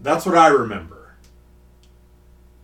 [0.00, 1.14] That's what I remember.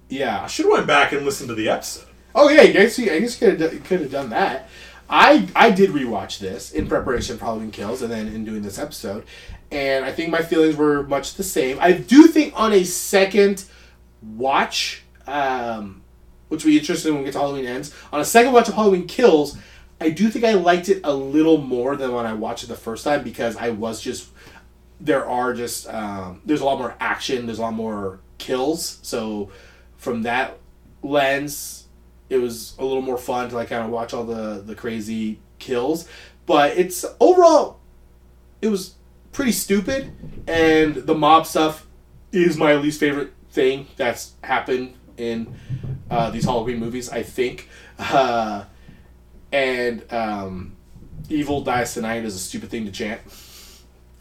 [0.09, 0.43] Yeah.
[0.43, 2.07] I should have went back and listened to the episode.
[2.39, 4.69] Oh yeah, I guess you, I guess you could have could have done that.
[5.09, 8.79] I I did rewatch this in preparation for Halloween Kills, and then in doing this
[8.79, 9.25] episode,
[9.71, 11.79] and I think my feelings were much the same.
[11.81, 13.65] I do think on a second
[14.23, 16.03] watch, um,
[16.49, 17.95] which will be interesting when we get to Halloween Ends.
[18.13, 19.57] On a second watch of Halloween Kills,
[20.01, 22.77] I do think I liked it a little more than when I watched it the
[22.77, 24.29] first time because I was just
[25.01, 28.99] there are just um, there's a lot more action, there's a lot more kills.
[29.03, 29.51] So
[29.97, 30.59] from that
[31.03, 31.87] lens,
[32.29, 35.39] it was a little more fun to like kind of watch all the the crazy
[35.59, 36.09] kills.
[36.45, 37.81] But it's overall,
[38.63, 38.95] it was
[39.33, 40.13] pretty stupid,
[40.47, 41.87] and the mob stuff
[42.33, 45.55] is my least favorite thing that's happened in
[46.11, 47.09] uh, these Halloween movies.
[47.09, 48.65] I think, uh,
[49.57, 50.77] and um,
[51.29, 53.21] "Evil Dies Tonight" is a stupid thing to chant.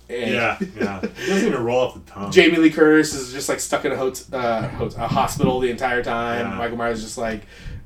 [0.07, 0.99] And Yeah, yeah.
[1.03, 2.31] It doesn't even roll off the tongue.
[2.31, 6.03] Jamie Lee Curtis is just like stuck in a, hot- uh, a hospital the entire
[6.03, 6.51] time.
[6.51, 6.57] Yeah.
[6.57, 7.41] Michael Myers is just like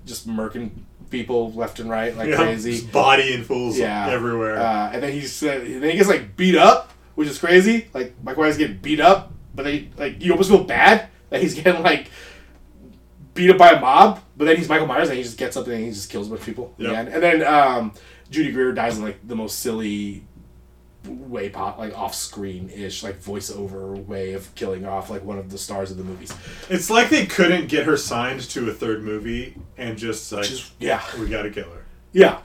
[0.05, 0.71] just murking
[1.09, 2.71] people left and right like Yeah, crazy.
[2.73, 4.59] just body and fools Yeah, everywhere.
[4.59, 7.87] Uh, and then he's uh, then he gets like beat up, which is crazy.
[7.93, 11.53] Like Michael Myers getting beat up, but they like you almost feel bad that he's
[11.55, 12.11] getting like
[13.33, 14.21] beat up by a mob.
[14.37, 16.29] But then he's Michael Myers and he just gets up and he just kills a
[16.29, 16.73] bunch of people.
[16.77, 16.99] in the Yep.
[16.99, 17.13] end.
[17.15, 17.93] And then um,
[18.31, 20.23] Judy Greer dies in like the most silly
[21.05, 25.49] way pop like off screen ish like voiceover way of killing off like one of
[25.49, 26.33] the stars of the movies.
[26.69, 30.73] It's like they couldn't get her signed to a third movie and just like Just
[30.79, 31.85] yeah, we gotta kill her.
[32.11, 32.39] yeah.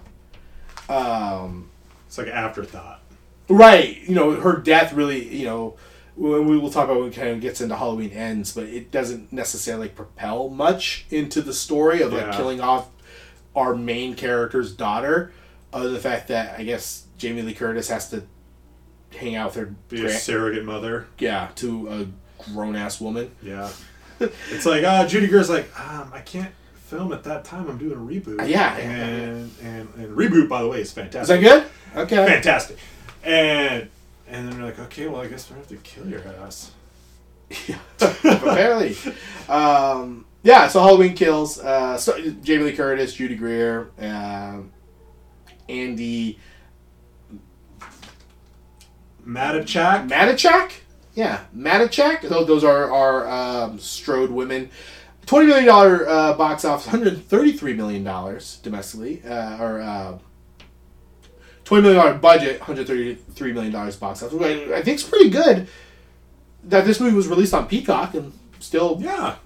[0.89, 1.71] Um,
[2.07, 3.01] It's like an afterthought.
[3.49, 3.99] right.
[4.03, 5.35] You know, her death really.
[5.35, 5.77] You know,
[6.17, 10.49] we will talk about when of gets into Halloween ends, but it doesn't necessarily propel
[10.49, 12.37] much into the story of like Yeah.
[12.37, 12.89] killing off
[13.57, 15.33] our main character's daughter.
[15.73, 18.23] Other than the fact that I guess Jamie Lee Curtis has to
[19.17, 21.07] hang out with her Be a surrogate mother.
[21.19, 22.07] yeah to a
[22.53, 23.31] grown ass woman.
[23.43, 23.71] Yeah.
[24.21, 27.69] it's like uh Judy Greer's like, um, I can't film at that time.
[27.69, 28.41] I'm doing a reboot.
[28.41, 28.77] Uh, yeah.
[28.77, 31.43] And and, and reboot by the way is fantastic.
[31.43, 32.03] Is that good?
[32.03, 32.25] Okay.
[32.27, 32.79] Fantastic.
[33.25, 33.89] And
[34.35, 36.73] and then they're like, okay, well I guess we're gonna have to kill your ass.
[38.01, 38.97] Apparently.
[39.49, 41.59] Um, yeah, so Halloween Kills.
[41.59, 44.73] Uh, so, Jamie Lee Curtis, Judy Greer, um,
[45.69, 46.39] Andi
[49.27, 50.09] Matichak.
[50.09, 50.73] Matichak?
[51.15, 52.29] Yeah, Matichak.
[52.29, 54.71] Those, those are, are um, Strode women.
[55.27, 55.69] $20 million
[56.07, 58.03] uh, box office, $133 million
[58.63, 59.23] domestically.
[59.23, 59.81] Uh, or
[61.67, 64.33] uh, $20 million budget, $133 million box office.
[64.41, 65.69] I, I think it's pretty good
[66.65, 69.37] that this movie was released on Peacock and still Yeah.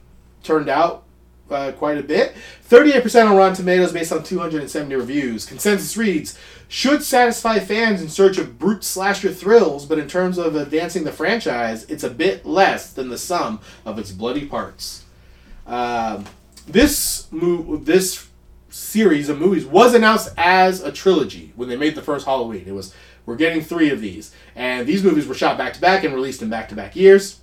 [0.43, 1.05] turned out
[1.51, 2.35] uh, quite a bit.
[2.69, 5.47] 38% on Rotten Tomatoes based on 270 reviews.
[5.47, 10.55] Consensus reads should satisfy fans in search of brute slasher thrills, but in terms of
[10.55, 15.05] advancing the franchise, it's a bit less than the sum of its bloody parts.
[15.67, 16.27] Um,
[16.67, 18.28] this mo- this
[18.79, 22.65] series of movies was announced as a trilogy when they made the first Halloween.
[22.67, 22.95] It was
[23.27, 26.41] we're getting three of these, and these movies were shot back to back and released
[26.41, 27.41] in back to back years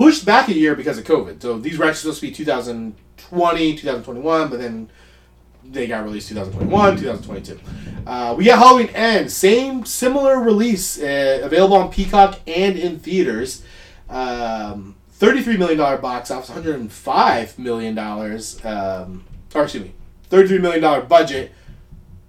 [0.00, 1.42] pushed back a year because of COVID.
[1.42, 4.90] So these were actually supposed to be 2020, 2021, but then
[5.62, 7.60] they got released 2021, 2022.
[8.06, 13.62] Uh, we got Halloween Ends, same similar release, uh, available on Peacock and in theaters.
[14.08, 19.92] Um, $33 million box office, $105 million, um, or excuse me,
[20.30, 21.52] $33 million budget,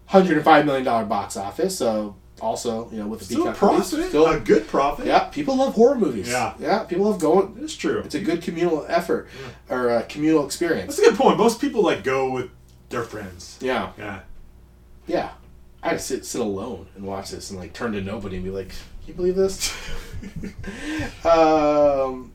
[0.09, 1.77] $105 million box office.
[1.77, 3.85] So also, you know, with the Still a Peacock profit.
[4.09, 5.05] still- a good profit.
[5.05, 6.27] yeah, people love horror movies.
[6.27, 6.53] Yeah.
[6.59, 7.57] yeah, people love going.
[7.61, 7.99] It's true.
[7.99, 9.27] It's a good communal effort
[9.69, 10.95] or a communal experience.
[10.97, 11.37] That's a good point.
[11.37, 12.49] Most people like go with
[12.89, 13.57] their friends.
[13.61, 14.19] Yeah, Yeah.
[15.07, 15.29] yeah.
[15.83, 18.45] I had to sit sit alone and watch this and like turn to nobody and
[18.45, 19.73] be like, "Can you believe this?"
[21.25, 22.31] um,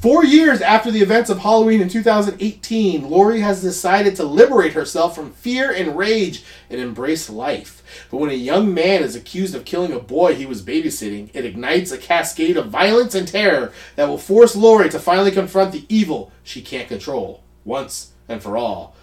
[0.00, 5.14] four years after the events of Halloween in 2018, Laurie has decided to liberate herself
[5.14, 7.82] from fear and rage and embrace life.
[8.10, 11.44] But when a young man is accused of killing a boy he was babysitting, it
[11.44, 15.84] ignites a cascade of violence and terror that will force Laurie to finally confront the
[15.88, 18.94] evil she can't control once and for all.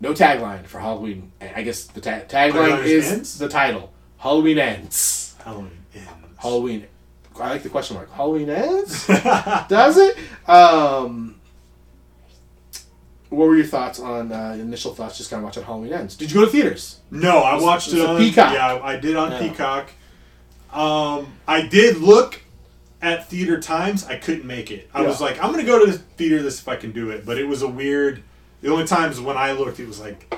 [0.00, 1.32] no tagline for Halloween.
[1.40, 3.92] I guess the ta- tagline is the title.
[4.18, 5.34] Halloween ends.
[5.44, 6.08] Halloween ends.
[6.38, 6.86] Halloween.
[7.40, 8.12] I like the question mark.
[8.12, 9.06] Halloween ends.
[9.68, 10.16] Does it?
[10.48, 11.36] Um,
[13.28, 15.16] what were your thoughts on uh, initial thoughts?
[15.16, 16.16] Just kind of watching Halloween ends.
[16.16, 17.00] Did you go to theaters?
[17.10, 18.52] No, I watched it on Peacock.
[18.52, 19.38] Yeah, I did on Yeah.
[19.38, 19.90] Peacock.
[20.72, 22.40] Um, I did look
[23.02, 24.04] at theater times.
[24.04, 24.90] I couldn't make it.
[24.92, 25.08] I Yeah.
[25.08, 27.24] was like, I'm gonna go to the theater this if I can do it.
[27.24, 28.22] But it was a weird.
[28.62, 30.32] The only times when I looked, it was like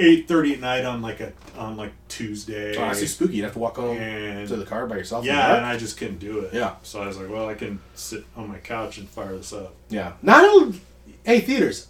[0.00, 2.76] eight thirty at night on like a on like Tuesday.
[2.76, 3.36] Oh, I see spooky.
[3.36, 5.24] You'd have to walk home And- to the car by yourself.
[5.24, 6.54] yeah, and I just couldn't do it.
[6.54, 6.74] Yeah.
[6.82, 9.74] So I was like, well, I can sit on my couch and fire this up.
[9.88, 10.12] yeah.
[10.22, 10.80] Not only,
[11.24, 11.88] hey theaters,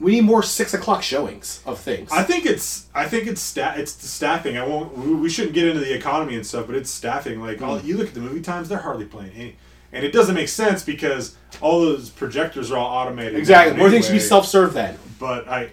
[0.00, 2.10] we need more six o'clock showings of things.
[2.12, 4.56] I think it's I think it's sta- it's the staffing.
[4.56, 4.96] I won't.
[4.96, 7.40] We shouldn't get into the economy and stuff, but it's staffing.
[7.40, 7.86] Like all, hmm.
[7.86, 9.56] you look at the movie times, they're hardly playing any,
[9.92, 13.36] and it doesn't make sense because all those projectors are all automated.
[13.36, 13.76] exactly.
[13.76, 14.98] More things should be self serve then.
[15.18, 15.70] But I,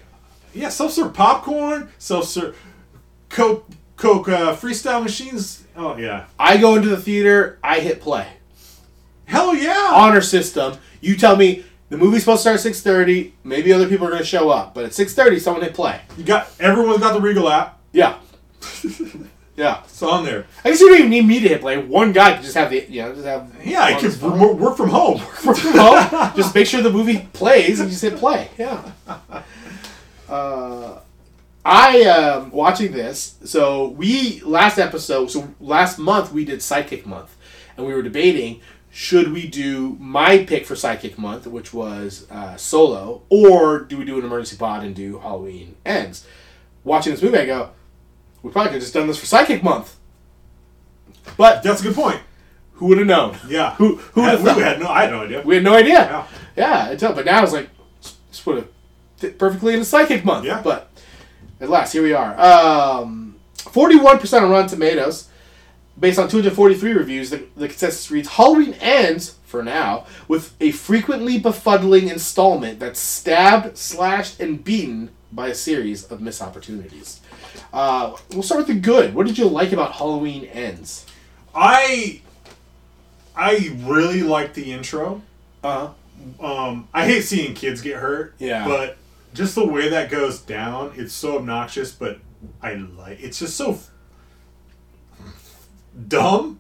[0.56, 2.58] yeah, self serve popcorn, self serve
[3.30, 5.65] Coke Coke uh, freestyle machines.
[5.76, 7.60] Oh yeah, I go into the theater.
[7.63, 8.28] I hit play.
[9.26, 9.91] hell yeah.
[9.94, 10.78] honor system.
[11.02, 13.34] You tell me the movie's supposed to start at six thirty.
[13.44, 16.00] Maybe other people are going to show up, but at six thirty, someone hit play.
[16.18, 17.80] you got everyone's got the Regal app.
[17.91, 18.18] Yeah,
[19.56, 19.84] yeah.
[19.84, 20.46] It's on there.
[20.63, 21.78] I guess you don't even need me to hit play.
[21.78, 24.89] One guy can just have the you know just have Yeah, I can work from
[24.89, 25.20] home.
[25.46, 26.34] Work from home.
[26.36, 28.50] just make sure the movie plays and just hit play.
[28.58, 28.91] Yeah.
[30.29, 30.99] Uh,
[31.63, 33.35] I um watching this.
[33.43, 35.31] So we last episode.
[35.31, 37.35] So last month we did Psychic Month,
[37.77, 38.61] and we were debating
[38.91, 44.05] should we do my pick for Psychic Month, which was uh, Solo, or do we
[44.05, 46.25] do an emergency pod and do Halloween Ends?
[46.85, 47.71] Watching this movie, I go,
[48.41, 49.97] we probably could have just done this for Psychic Month.
[51.35, 52.21] But That's a good point.
[52.75, 53.38] who would have known?
[53.49, 53.73] Yeah.
[53.75, 54.88] Who who would have we had no.
[54.88, 55.41] I had no idea.
[55.41, 55.93] We had no idea.
[55.93, 56.27] Yeah.
[56.55, 57.69] Yeah, until but now it's like
[58.31, 58.73] just put it
[59.17, 60.45] fit perfectly a psychic month.
[60.45, 60.62] Yeah.
[60.62, 60.89] But
[61.60, 62.39] at last, here we are.
[62.39, 65.28] Um, Forty-one percent on Rotten Tomatoes,
[65.99, 67.30] based on two hundred forty-three reviews.
[67.30, 73.78] The, the consensus reads: Halloween ends for now with a frequently befuddling installment that's stabbed,
[73.78, 77.21] slashed, and beaten by a series of missed opportunities.
[77.73, 79.13] Uh, we'll start with the good.
[79.13, 81.06] What did you like about Halloween Ends?
[81.54, 82.21] I
[83.36, 85.21] I really like the intro.
[85.63, 85.89] Uh
[86.39, 88.36] Um, I hate seeing kids get hurt.
[88.39, 88.65] Yeah.
[88.65, 88.97] But
[89.36, 91.91] just the way that goes down, it's so obnoxious.
[91.91, 92.19] But
[92.62, 93.19] I like.
[93.21, 93.91] It's just so f-
[96.08, 96.60] dumb.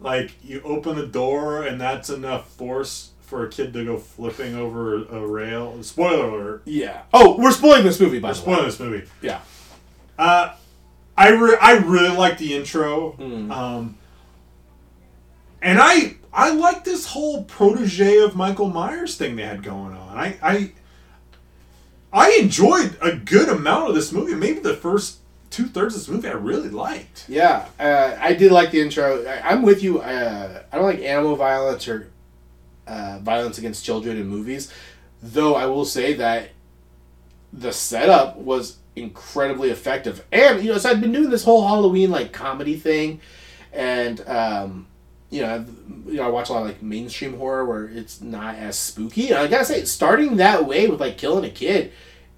[0.00, 4.54] Like you open the door and that's enough force for a kid to go flipping
[4.54, 5.82] over a rail.
[5.82, 6.62] Spoiler alert.
[6.66, 7.02] Yeah.
[7.14, 8.42] Oh, we're spoiling this movie by We're the way.
[8.44, 9.08] spoiling this movie.
[9.22, 9.40] Yeah.
[10.18, 10.54] Uh,
[11.16, 13.12] I re- I really like the intro.
[13.12, 13.50] Hmm.
[13.50, 13.98] Um,
[15.62, 20.16] and I I like this whole protege of Michael Myers thing they had going on.
[20.18, 20.72] I I
[22.16, 24.34] I enjoyed a good amount of this movie.
[24.34, 25.18] Maybe the first
[25.50, 27.26] two thirds of this movie I really liked.
[27.28, 29.22] Yeah, uh, I did like the intro.
[29.26, 30.00] I, I'm with you.
[30.00, 32.10] Uh, I don't like animal violence or
[32.86, 34.72] uh, violence against children in movies,
[35.22, 36.52] though I will say that
[37.52, 40.24] the setup was incredibly effective.
[40.32, 43.20] And you know, so I've been doing this whole Halloween like comedy thing,
[43.74, 44.86] and um,
[45.30, 45.64] you know,
[46.06, 49.28] you know, I watch a lot of like mainstream horror where it's not as spooky.
[49.28, 51.92] And I gotta say, starting that way with like killing a kid,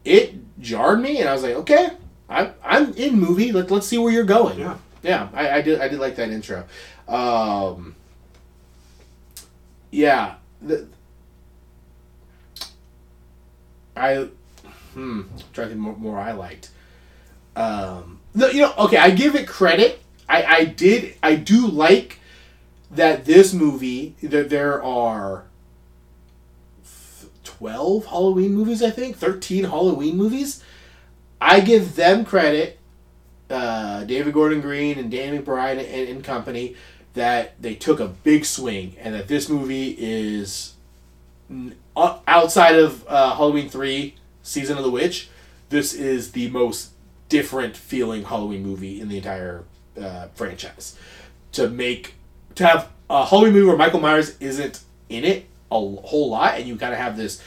[0.05, 1.91] it jarred me, and I was like, okay,
[2.29, 3.53] I'm I'm in movie.
[3.53, 4.59] Let let's see where you're going.
[4.59, 4.77] Yeah.
[5.03, 6.65] yeah, I, I did I did like that intro.
[7.07, 7.95] Um,
[9.91, 10.87] yeah, the,
[13.97, 14.29] I
[14.95, 15.23] hmm
[15.53, 16.71] trying to think more, more I liked.
[17.55, 20.01] Um, the, you know, okay, I give it credit.
[20.29, 22.19] I I did I do like
[22.91, 25.45] that this movie that there are
[27.45, 30.63] 12 Halloween movies, I think, 13 Halloween movies.
[31.41, 32.79] I give them credit,
[33.51, 36.77] uh, David Gordon Green and Danny McBride and, and company,
[37.15, 40.75] that they took a big swing and that this movie is
[41.97, 45.29] outside of uh, Halloween 3, Season of the Witch,
[45.69, 46.91] this is the most
[47.29, 49.65] different feeling Halloween movie in the entire
[50.01, 50.97] uh, franchise.
[51.53, 52.15] To make,
[52.59, 56.67] to have a Halloween movie where Michael Myers isn't in it a whole lot and
[56.67, 57.43] you kind of have this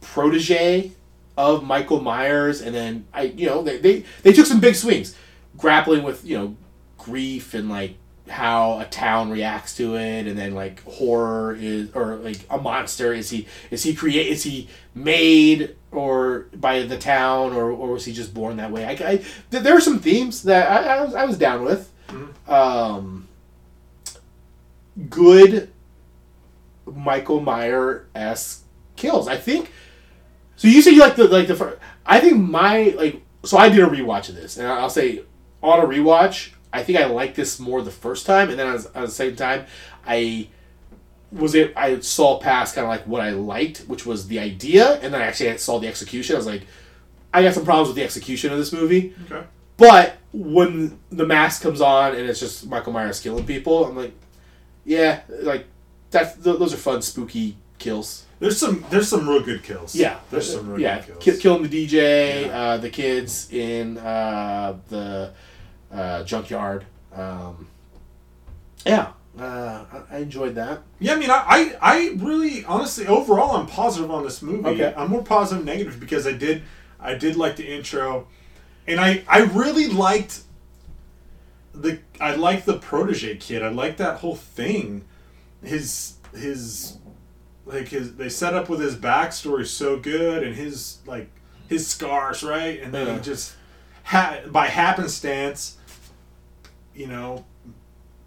[0.00, 0.92] protege
[1.36, 5.16] of Michael Myers, and then I, you know, they, they they took some big swings,
[5.56, 6.56] grappling with you know
[6.98, 7.94] grief and like
[8.28, 13.14] how a town reacts to it, and then like horror is or like a monster
[13.14, 18.04] is he is he create is he made or by the town or or was
[18.04, 18.84] he just born that way?
[18.84, 21.90] I, I there were some themes that I, I was I was down with.
[22.46, 23.26] Um,
[25.08, 25.70] good
[26.86, 28.64] Michael Meyer esque
[28.96, 29.28] kills.
[29.28, 29.70] I think
[30.56, 31.78] So you said you like the like the first.
[32.06, 33.20] I think my like.
[33.44, 35.24] So I did a rewatch of this, and I'll say
[35.60, 38.86] on a rewatch, I think I liked this more the first time, and then at,
[38.86, 39.66] at the same time,
[40.06, 40.48] I
[41.32, 41.72] was it.
[41.76, 45.20] I saw past kind of like what I liked, which was the idea, and then
[45.20, 46.36] I actually saw the execution.
[46.36, 46.62] I was like,
[47.34, 49.14] I got some problems with the execution of this movie.
[49.24, 49.44] Okay.
[49.76, 54.12] But when the mask comes on and it's just Michael Myers killing people, I'm like,
[54.84, 55.66] yeah, like
[56.10, 58.24] that's th- those are fun, spooky kills.
[58.38, 59.94] There's some there's some real good kills.
[59.94, 61.36] Yeah, There's some real yeah, good kills.
[61.36, 62.58] ki- killing the DJ, Yeah.
[62.60, 65.32] uh, the kids in uh, the
[65.92, 66.84] uh, junkyard.
[67.14, 67.68] Um,
[68.84, 70.82] yeah, uh, I, enjoyed that.
[70.98, 74.66] Yeah, I mean, I, I, I really, honestly, overall, I'm positive on this movie.
[74.66, 74.92] Okay.
[74.96, 76.62] I'm more positive than negative because I did,
[76.98, 78.26] I did like the intro,
[78.88, 80.40] and I, I really liked
[81.74, 83.62] the, I like the protege kid.
[83.62, 85.04] I like that whole thing.
[85.62, 86.98] His, his,
[87.64, 91.30] like his, they set up with his backstory so good, and his like
[91.68, 93.14] his scars, right, and then Yeah.
[93.16, 93.54] he just,
[94.04, 95.76] ha- by happenstance,
[96.94, 97.44] you know,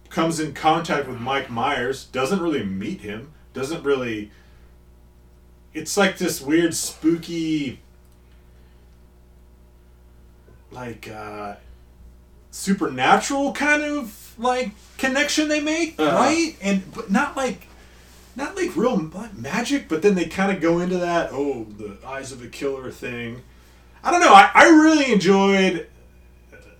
[0.09, 4.31] comes in contact with Mike Myers, doesn't really meet him, doesn't really.
[5.73, 7.81] It's like this weird, spooky,
[10.71, 11.55] like, uh,
[12.55, 16.15] supernatural kind of like connection they make, Uh-huh.
[16.15, 16.55] right?
[16.61, 17.67] And but not like,
[18.35, 18.97] not like real
[19.33, 22.89] magic, but then they kind of go into that oh the eyes of a killer
[22.91, 23.41] thing.
[24.03, 24.33] I don't know.
[24.33, 25.87] I, I really enjoyed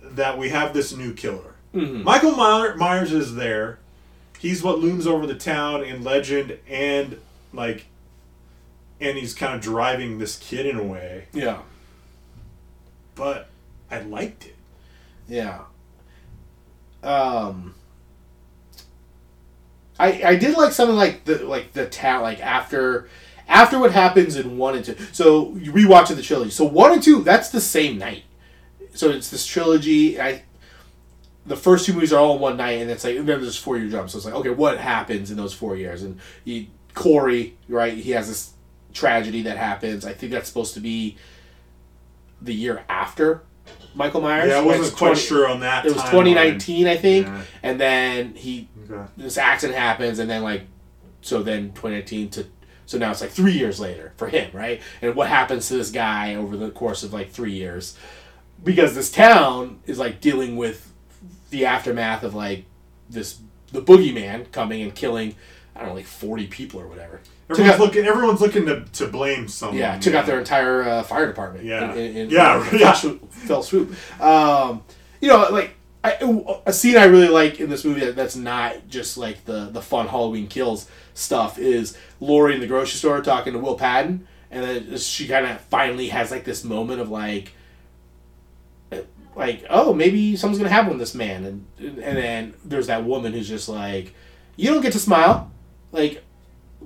[0.02, 1.52] that we have this new killer.
[1.72, 3.78] Michael Meyer, Myers is there.
[4.38, 7.18] He's what looms over the town in legend, and
[7.52, 7.86] like,
[8.98, 11.26] and he's kind of driving this kid in a way.
[11.34, 11.58] Yeah,
[13.14, 13.48] But
[13.90, 14.55] I liked it.
[15.28, 15.60] Yeah.
[17.02, 17.74] Um,
[19.98, 23.08] I I did like something like the like the town like after
[23.48, 24.96] after what happens in one and two.
[25.12, 26.50] So you rewatching the trilogy.
[26.50, 28.24] So one and two, that's the same night.
[28.94, 30.20] So it's this trilogy.
[30.20, 30.42] I
[31.46, 33.78] the first two movies are all one night, and it's like and then there's four
[33.78, 34.10] year jump.
[34.10, 36.02] So it's like okay, what happens in those four years?
[36.02, 37.94] And he, Corey, right?
[37.94, 38.52] He has this
[38.92, 40.04] tragedy that happens.
[40.04, 41.16] I think that's supposed to be
[42.42, 43.42] the year after
[43.96, 44.50] Michael Myers.
[44.50, 45.86] Yeah, I wasn't quite 20 sure on that.
[45.86, 46.10] It was timeline.
[46.10, 47.42] 2019, I think, Yeah.
[47.62, 49.02] and then he Okay.
[49.16, 50.62] this accident happens, and then like
[51.22, 52.46] so then 2019 to
[52.84, 54.80] so now it's like three years later for him, right?
[55.02, 57.96] And what happens to this guy over the course of like three years?
[58.62, 60.92] Because this town is like dealing with
[61.50, 62.64] the aftermath of like
[63.10, 63.38] this
[63.72, 65.34] the boogeyman coming and killing
[65.74, 67.20] I don't know like 40 people or whatever.
[67.48, 68.04] Everyone's out- looking.
[68.06, 69.78] Everyone's looking to, to blame someone.
[69.78, 71.64] yeah, took out their entire uh, fire department.
[71.64, 71.92] Yeah.
[71.92, 72.92] in, in, in Yeah, in yeah.
[72.92, 73.32] Fell swoop.
[73.32, 74.20] Fell swoop.
[74.20, 74.82] Um,
[75.20, 78.88] you know, like I, a scene I really like in this movie that, that's not
[78.88, 83.52] just like the the fun Halloween kills stuff is Laurie in the grocery store talking
[83.52, 87.52] to Will Patton, and then she kind of finally has like this moment of like.
[89.34, 93.34] Like oh maybe something's gonna happen with this man and and then there's that woman
[93.34, 94.14] who's just like
[94.56, 95.50] you don't get to smile
[95.92, 96.24] like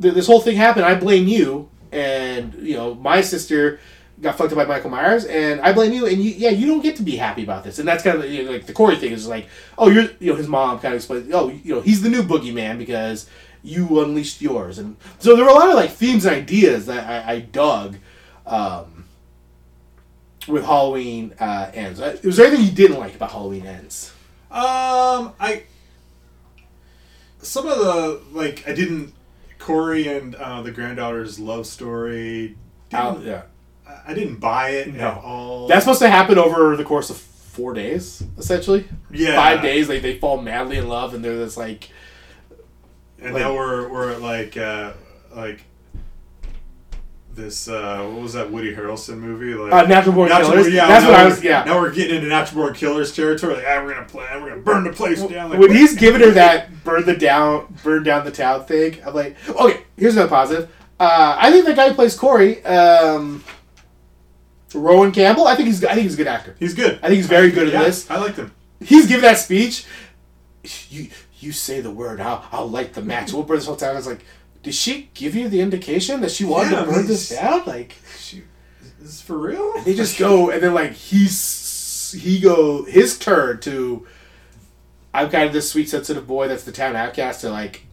[0.01, 0.84] th- this whole thing happened.
[0.84, 3.80] I blame you, and you know my sister
[4.20, 6.07] got fucked up by Michael Myers, and I blame you.
[6.07, 7.78] And you, yeah, you don't get to be happy about this.
[7.78, 9.48] And that's kind of you know, like the Corey thing is like,
[9.78, 12.22] oh, you're you know his mom kind of explains, oh, you know he's the new
[12.22, 13.28] boogeyman because
[13.62, 17.26] you unleashed yours, and so there were a lot of like themes and ideas that
[17.28, 17.96] I, I dug.
[18.46, 19.05] Um,
[20.48, 24.12] with Halloween uh, ends, Uh, was there anything you didn't like about Halloween ends?
[24.51, 25.64] Um, I
[27.42, 29.14] some of the like I didn't
[29.61, 32.56] Corey and uh, the granddaughter's love story.
[32.90, 33.42] Didn't, yeah,
[34.06, 35.00] I didn't buy it No.
[35.08, 35.68] at all.
[35.68, 38.88] that's supposed to happen over the course of four days, essentially.
[39.11, 39.36] yeah.
[39.36, 41.90] five days they, they fall madly in love and they're this like
[43.20, 44.92] and like- now we're we're at like uh,
[45.34, 45.62] like
[47.41, 49.55] this uh, what was that Woody Harrelson movie?
[49.55, 50.72] Like uh, natural born Natural- killers?
[50.72, 51.64] Yeah, that's now what i we're- was yeah.
[51.64, 53.55] Now we're getting into natural born killers territory.
[53.55, 55.51] Like, ah, we're gonna play, we're gonna burn the place down.
[55.51, 59.14] Like, when he's giving her that burn the down burn down the town thing i'm
[59.14, 60.70] like okay here's another positive.
[60.99, 63.45] Uh, i think the guy who plays corey um,
[64.74, 66.57] Rohan Campbell i think he's i think he's a good actor.
[66.59, 66.99] He's good.
[67.03, 68.11] i think he's very good at yeah, this.
[68.11, 68.53] I liked him.
[68.80, 69.84] he's giving that speech.
[70.88, 73.32] You you say the word i'll, I'll light the match.
[73.32, 73.97] We'll burn this whole town.
[73.97, 74.24] It's like
[74.62, 77.96] did she give you the indication that she wanted Yeah, to burn this down like
[78.02, 78.42] is
[78.98, 79.80] this for real?
[79.82, 84.06] They just go and then like he's he go his turn to
[85.14, 87.86] I'm kind of this sweet sensitive boy that's the town outcast to like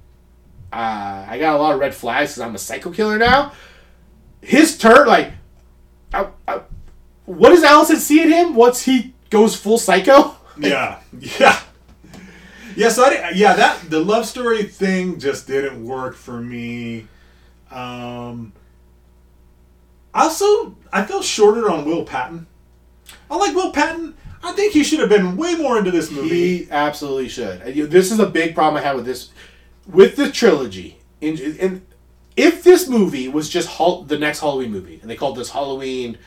[0.74, 3.54] uh, I got a lot of red flags because I'm a psycho killer now.
[4.42, 5.32] His turn like
[6.14, 6.62] I, I,
[7.26, 10.36] what does Allison see in him once he goes full psycho?
[10.60, 11.00] Yeah,
[11.40, 11.60] yeah,
[12.78, 12.90] yeah.
[12.90, 17.08] So I did, yeah that the love story thing just didn't work for me.
[17.72, 18.54] Um,
[20.14, 22.48] also I felt shorted on Will Patton.
[23.30, 24.16] I like Will Patton.
[24.44, 26.30] I think he should have been way more into this movie.
[26.30, 27.62] He absolutely should.
[27.62, 29.32] And This is a big problem I have with this,
[29.88, 31.00] with the trilogy.
[31.22, 31.86] In, and
[32.36, 36.18] if this movie was just Hall, the next Halloween movie, and they called this Halloween,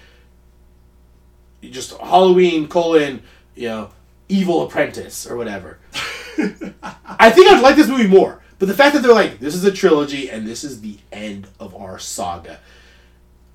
[1.63, 3.23] just Halloween colon,
[3.55, 3.91] you know,
[4.29, 5.79] Evil Apprentice or whatever,
[7.19, 8.43] I think I'd like this movie more.
[8.59, 11.49] But the fact that they're like, this is a trilogy and this is the end
[11.59, 12.61] of our saga.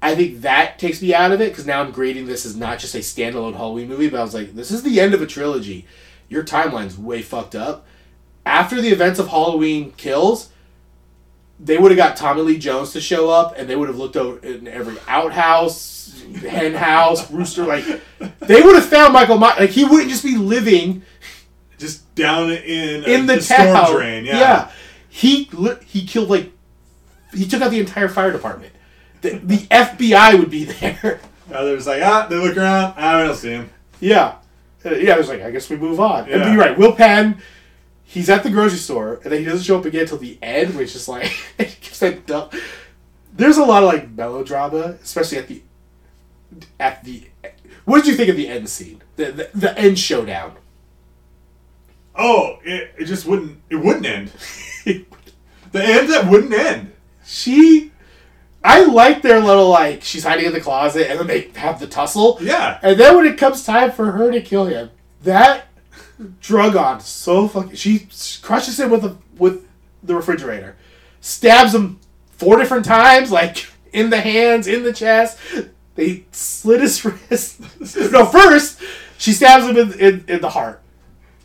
[0.01, 2.79] I think that takes me out of it because now I'm grading this as not
[2.79, 5.27] just a standalone Halloween movie, but I was like, this is the end of a
[5.27, 5.85] trilogy.
[6.29, 7.85] Your timeline's way fucked up.
[8.45, 10.49] After the events of Halloween Kills,
[11.59, 14.17] they would have got Tommy Lee Jones to show up, and they would have looked
[14.17, 17.65] over in every outhouse, hen house, rooster.
[17.65, 17.85] Like
[18.39, 19.37] they would have found Michael.
[19.37, 21.03] Like he wouldn't just be living
[21.85, 23.93] Just down in uh, in the, storm town.
[23.93, 24.25] drain.
[24.25, 24.71] Yeah.
[25.09, 26.51] He li- he killed like
[27.33, 28.73] he took out the entire fire department.
[29.21, 31.19] The, the FBI would be there.
[31.51, 32.93] Uh, they're like ah, they look around.
[32.97, 33.69] I don't see him.
[33.99, 34.35] Yeah.
[34.85, 36.21] Uh, yeah, I was like, I guess we move on.
[36.29, 36.51] And Yeah.
[36.51, 37.39] you're right, Will Patton,
[38.03, 40.75] he's at the grocery store, and then he doesn't show up again until the end,
[40.75, 41.25] which is like,
[41.57, 41.65] he
[41.99, 42.49] that dumb.
[43.33, 45.61] There's a lot of like melodrama, especially at the,
[46.79, 47.23] at the,
[47.85, 49.01] what did you think of the end scene?
[49.15, 50.55] The, the, the end showdown.
[52.17, 53.59] Oh, it, it just wouldn't.
[53.69, 54.31] It wouldn't end.
[54.85, 56.93] the end that wouldn't end.
[57.25, 57.91] She,
[58.63, 61.87] I like their little like, she's hiding in the closet, and then they have the
[61.87, 62.37] tussle.
[62.41, 62.79] Yeah.
[62.81, 64.91] And then when it comes time for her to kill him,
[65.23, 65.67] that
[66.39, 67.75] drug on so fucking.
[67.75, 68.07] She
[68.41, 69.67] crushes him with the with
[70.03, 70.75] the refrigerator,
[71.21, 71.99] stabs him
[72.31, 75.37] four different times, like in the hands, in the chest.
[75.95, 77.61] They slit his wrist.
[78.11, 78.81] no, first
[79.17, 80.81] she stabs him in, in in the heart,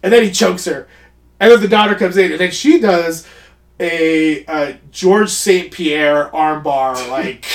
[0.02, 0.88] and then he chokes her,
[1.38, 3.26] and then the daughter comes in, and then she does
[3.78, 5.72] a uh, George St.
[5.72, 7.46] Pierre armbar like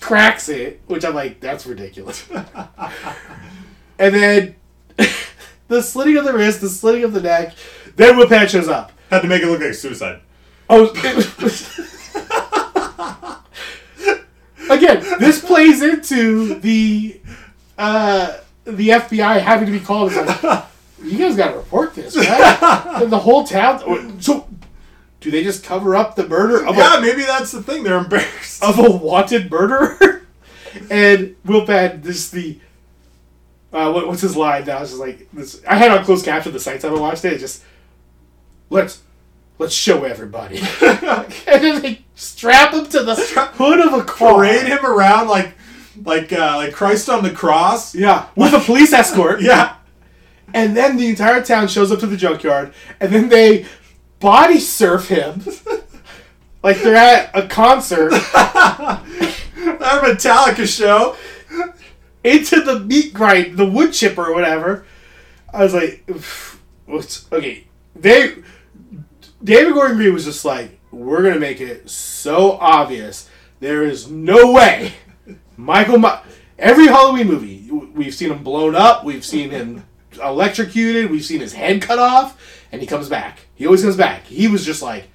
[0.00, 2.28] cracks it, which I'm like, that's ridiculous.
[3.98, 4.54] and then
[5.68, 7.54] the slitting of the wrist, the slitting of the neck,
[7.96, 8.92] then Whiplash shows up.
[9.10, 10.20] Had to make it look like suicide.
[10.68, 11.86] Oh, it was-
[14.70, 17.20] again, this plays into the
[17.78, 20.12] uh, the FBI having to be called.
[20.12, 20.64] It's like,
[21.02, 22.58] you guys got to report this, right?
[23.02, 24.20] and the whole town.
[24.20, 24.48] So,
[25.20, 27.82] do they just cover up the murder of a Yeah, maybe that's the thing.
[27.82, 28.62] They're embarrassed.
[28.62, 30.26] of a wanted murderer.
[30.90, 32.58] and Will Patton, this the
[33.72, 34.80] uh, what, what's his line now?
[34.80, 35.62] was just like this.
[35.68, 37.34] I had on closed caption the sites I watched it.
[37.34, 37.62] it Just
[38.70, 39.02] let's
[39.58, 43.16] let's show everybody, and then they strap him to the
[43.54, 44.36] hood of a car.
[44.36, 45.54] Parade him around like,
[46.04, 47.94] like, uh, like Christ on the cross.
[47.94, 49.42] Yeah, with a police escort.
[49.42, 49.76] Yeah.
[50.54, 53.66] And then the entire town shows up to the junkyard, and then they
[54.20, 55.42] body surf him.
[56.62, 58.16] Like they're at a concert a
[60.02, 61.14] Metallica show.
[62.24, 64.84] into the meat grind, the wood chipper or whatever.
[65.54, 66.04] I was like,
[66.86, 67.68] what's okay?
[67.94, 68.34] They
[69.44, 73.30] David Gordon Green was just like, we're gonna make it so obvious.
[73.60, 74.94] There is no way
[75.56, 75.98] Michael.
[75.98, 76.20] My-
[76.58, 79.04] Every Halloween movie, we've seen him blown up.
[79.04, 79.84] We've seen him
[80.18, 81.10] electrocuted.
[81.10, 82.40] We've seen his head cut off,
[82.72, 83.46] and he comes back.
[83.54, 84.24] He always comes back.
[84.24, 85.08] He was just like,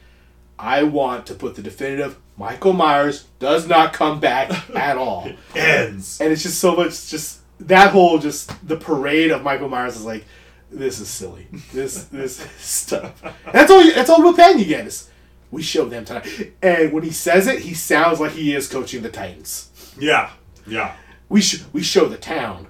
[0.59, 2.17] I want to put the definitive.
[2.37, 6.19] Michael Myers does not come back at all Ends.
[6.19, 10.05] and it's just so much just that whole just the parade of Michael Myers is
[10.05, 10.25] like
[10.71, 13.21] this is silly this this stuff
[13.53, 15.09] that's all that's all Will Patton you is
[15.51, 19.03] we show them tonight and when he says it he sounds like he is coaching
[19.03, 20.31] the Titans Yeah.
[20.65, 20.95] Yeah.
[21.29, 22.67] we sh- we show the town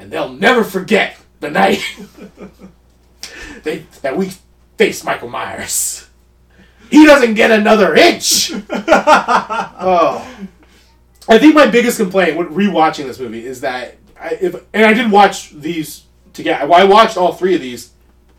[0.00, 1.82] and they'll never forget the night
[3.62, 4.32] they that we
[4.76, 6.08] faced Michael Myers
[6.90, 10.26] he doesn't get another inch oh
[11.28, 14.92] I think my biggest complaint when rewatching this movie is that I, if and I
[14.92, 16.66] did watch these together.
[16.66, 17.90] Well, I watched all three of these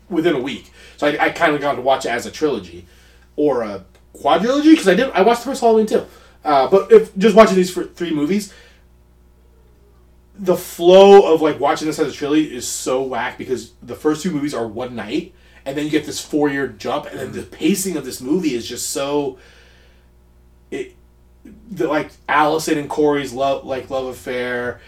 [0.08, 2.86] within a week, so I, I kind of got to watch it as a trilogy
[3.36, 3.84] or a
[4.14, 5.10] quadrilogy because I did.
[5.10, 6.06] I watched the first Halloween too,
[6.44, 8.54] uh, but if just watching these for three movies,
[10.38, 14.22] the flow of like watching this as a trilogy is so whack because the first
[14.22, 15.34] two movies are one night,
[15.64, 17.50] and then you get this four year jump, and then the mm.
[17.50, 19.38] pacing of this movie is just so.
[20.70, 20.94] It,
[21.70, 24.80] the like Allison and Corey's love like love affair.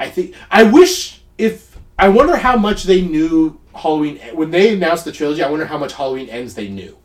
[0.00, 5.04] I think I wish if I wonder how much they knew Halloween when they announced
[5.04, 5.42] the trilogy.
[5.42, 6.96] I wonder how much Halloween ends they knew.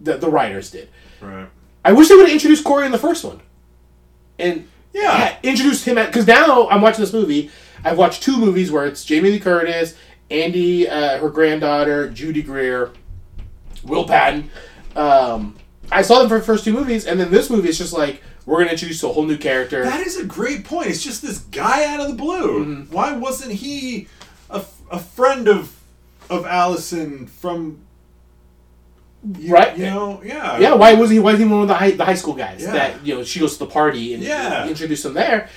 [0.00, 0.90] The the writers did.
[1.20, 1.48] Right.
[1.84, 3.40] I wish they would have introduced Corey in the first one,
[4.38, 5.36] and Yeah.
[5.42, 7.50] introduced him at because now I'm watching this movie.
[7.84, 9.94] I've watched two movies where it's Jamie Lee Curtis,
[10.30, 12.90] Andi, uh, her granddaughter, Judy Greer,
[13.84, 14.50] Will Patton.
[14.96, 15.56] Um,
[15.92, 18.22] I saw them for the first two movies, and then this movie is just like
[18.46, 19.84] we're gonna introduce a whole new character.
[19.84, 20.88] That is a great point.
[20.88, 22.64] It's just this guy out of the blue.
[22.64, 22.92] Mm-hmm.
[22.92, 24.08] Why wasn't he
[24.50, 25.74] a, a friend of
[26.30, 27.85] of Allison from
[29.38, 29.76] you, Right.
[29.76, 30.58] You know, yeah.
[30.58, 31.18] yeah, why wasn't he?
[31.20, 32.72] Why wasn't he one of the high, the high school guys Yeah.
[32.72, 34.66] that you know she goes to the party and Yeah.
[34.68, 35.48] introduce him there?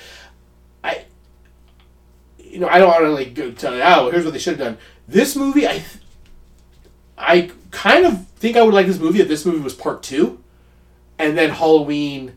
[0.82, 1.04] I,
[2.38, 4.58] you know, I don't want to like go tell you, oh, here's what they should
[4.58, 4.78] have done.
[5.06, 5.82] This movie, I,
[7.18, 10.42] I kind of think I would like this movie if this movie was part two,
[11.18, 12.32] and then Halloween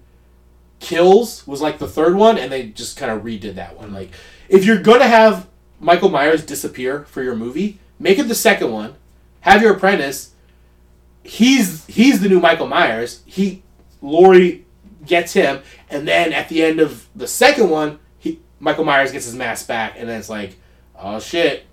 [0.79, 3.93] Kills was like the third one, and they just kind of redid that one.
[3.93, 4.11] Like,
[4.49, 5.47] if you're gonna have
[5.79, 8.95] Michael Myers disappear for your movie, make it the second one.
[9.41, 10.31] Have your apprentice.
[11.23, 13.21] He's he's the new Michael Myers.
[13.25, 13.63] He
[14.01, 14.65] Laurie
[15.05, 19.25] gets him, and then at the end of the second one, he Michael Myers gets
[19.25, 20.57] his mask back, and then it's like,
[20.99, 21.65] oh shit,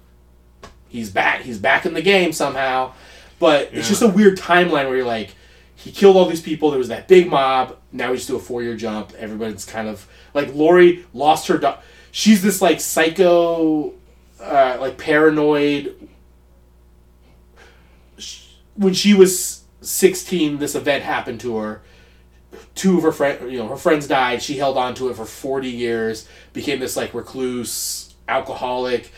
[0.88, 1.42] he's back.
[1.42, 2.92] He's back in the game somehow.
[3.38, 5.34] But it's just a weird timeline where you're like,
[5.74, 6.70] he killed all these people.
[6.70, 7.76] There was that big mob.
[7.90, 9.12] Now we just do a four year jump.
[9.18, 11.58] Everybody's kind of like Laurie lost her.
[11.58, 11.74] Do-
[12.12, 13.94] She's this like psycho,
[14.40, 15.99] uh, like paranoid.
[18.80, 21.82] When she was sixteen, this event happened to her.
[22.74, 24.42] Two of her friend, you know, her friends died.
[24.42, 26.26] She held on to it for forty years.
[26.54, 29.12] Became this like recluse, alcoholic,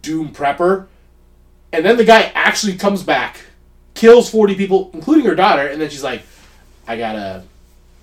[0.00, 0.86] doom prepper.
[1.72, 3.40] And then the guy actually comes back,
[3.94, 6.22] kills 40 people, including her daughter, and then she's like,
[6.88, 7.44] I gotta,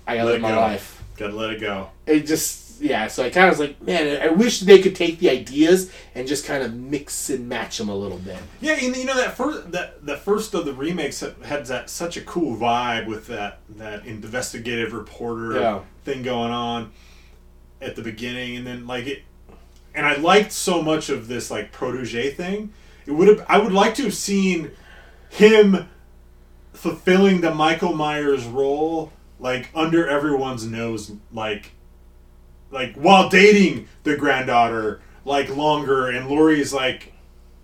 [0.06, 0.60] I gotta Let live my go.
[0.60, 1.02] life.
[1.18, 1.90] Gotta let it go.
[2.06, 5.18] It just, yeah, so I kind of was like, man, I wish they could take
[5.18, 8.38] the ideas and just kind of mix and match them a little bit.
[8.60, 11.90] Yeah, and you know that first that the first of the remakes had, had that
[11.90, 15.80] such a cool vibe with that that investigative reporter Yeah.
[16.04, 16.92] thing going on
[17.80, 19.22] at the beginning, and then like it,
[19.94, 22.72] and I liked so much of this like protege thing.
[23.06, 24.70] It would have I would like to have seen
[25.30, 25.88] him
[26.72, 31.72] fulfilling the Michael Myers role like under everyone's nose, like
[32.70, 37.12] like while dating the granddaughter like longer, and Laurie's like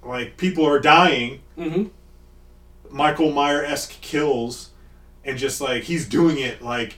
[0.03, 1.41] like people are dying.
[1.59, 1.85] Mm-hmm.
[2.91, 4.71] Michael Meyer esque kills,
[5.25, 6.97] and just like he's doing it like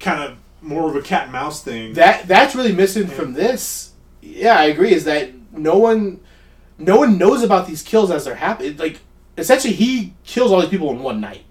[0.00, 1.94] kind of more of a cat and mouse thing.
[1.94, 3.92] That that's really missing from this.
[4.20, 4.92] Yeah, I agree.
[4.92, 6.20] Is that no one,
[6.76, 8.76] no one knows about these kills as they're happening.
[8.76, 9.00] Like
[9.36, 11.44] essentially, he kills all these people in one night,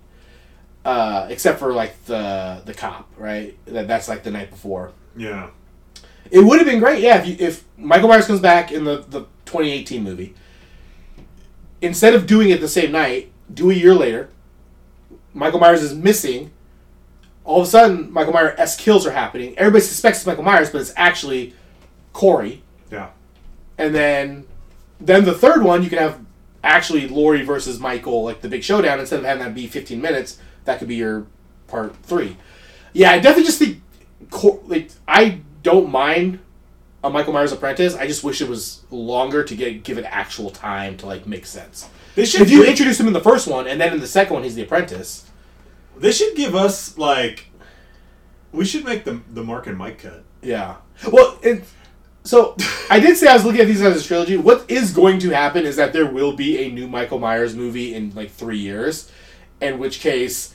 [0.86, 3.57] uh, except for like the the cop, right?
[3.65, 4.91] That that's like the night before.
[5.15, 5.49] yeah,
[6.32, 8.97] It would have been great, yeah, if you, if Michael Myers comes back in the,
[9.09, 10.36] the 2018 movie.
[11.82, 14.30] Instead of doing it the same night, do a year later.
[15.34, 16.51] Michael Myers is missing.
[17.43, 19.57] All of a sudden, Michael Myers S kills are happening.
[19.57, 21.53] Everybody suspects it's Michael Myers, but it's actually
[22.13, 22.63] Corey.
[22.91, 23.09] yeah,
[23.78, 24.47] And then,
[24.99, 26.19] then the third one, you can have
[26.63, 28.99] actually Laurie versus Michael, like the big showdown.
[28.99, 31.28] Instead of having that be 15 minutes, that could be your
[31.67, 32.38] part three.
[32.91, 33.82] Yeah, I definitely just think,
[34.32, 36.39] Cor- like, I don't mind
[37.03, 37.93] a Michael Myers Apprentice.
[37.93, 41.45] I just wish it was longer to get give it actual time to like make
[41.45, 41.89] sense.
[42.15, 44.07] they should If you give, introduce him in the first one and then in the
[44.07, 45.30] second one he's the apprentice,
[45.97, 47.47] they should give us like
[48.53, 50.24] we should make the the Mark and Mike cut.
[50.41, 50.78] Yeah.
[51.11, 51.65] Well, it,
[52.24, 52.55] so
[52.89, 54.38] I did say I was looking at these as a trilogy.
[54.38, 57.93] What is going to happen is that there will be a new Michael Myers movie
[57.93, 59.11] in like three years,
[59.59, 60.53] in which case,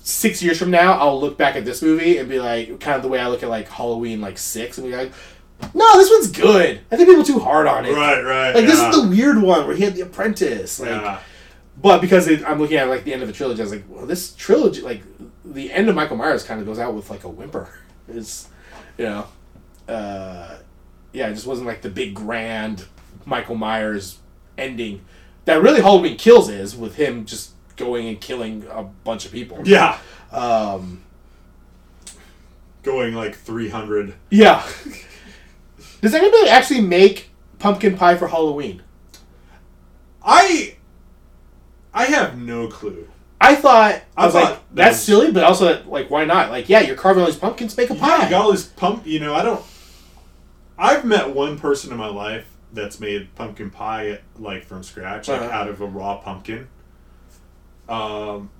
[0.00, 3.02] six years from now, I'll look back at this movie and be like, kind of
[3.02, 5.12] the way I look at like Halloween, like six, and be like,
[5.74, 6.80] no, this one's good.
[6.90, 7.92] I think people are too hard on it.
[7.92, 8.54] Right, right.
[8.54, 10.80] Like this is the weird one where he had the apprentice.
[10.80, 11.20] Like, yeah.
[11.80, 13.84] but because it, I'm looking at like the end of the trilogy, I was like,
[13.88, 15.02] well, this trilogy, like
[15.44, 17.68] the end of Michael Myers, kind of goes out with like a whimper.
[18.12, 18.48] It's,
[18.98, 19.28] you know,
[19.86, 20.56] uh,
[21.12, 22.86] yeah, it just wasn't like the big grand
[23.24, 24.18] Michael Myers
[24.58, 25.02] ending
[25.44, 29.60] that really Halloween Kills is with him just going and killing a bunch of people.
[29.64, 29.98] yeah,
[30.32, 31.02] Um,
[32.82, 34.14] going like three hundred.
[34.30, 34.66] yeah.
[36.00, 38.82] Does anybody actually make pumpkin pie for Halloween?
[40.22, 40.76] I
[41.92, 43.08] I have no clue.
[43.40, 46.24] I thought I I was thought like, that that's was- silly, but also like, why
[46.24, 46.50] not?
[46.50, 48.18] Like, yeah, you're carving all these pumpkins, make a pie.
[48.18, 49.06] Yeah, you got all this pump.
[49.06, 49.62] You know, I don't.
[50.78, 55.40] I've met one person in my life that's made pumpkin pie like from scratch, like
[55.42, 55.50] Uh-huh.
[55.50, 56.68] out of a raw pumpkin.
[57.90, 58.50] Um,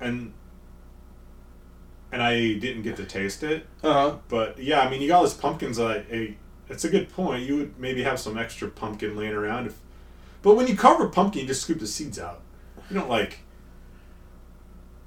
[0.00, 0.32] and
[2.12, 4.16] and I didn't get to taste it, Uh huh.
[4.28, 5.78] but yeah, I mean, you got all these pumpkins.
[5.78, 6.36] Like, a,
[6.70, 7.42] it's a good point.
[7.44, 9.76] You would maybe have some extra pumpkin laying around, if,
[10.42, 12.40] but when you carve a pumpkin, you just scoop the seeds out.
[12.88, 13.40] You don't like.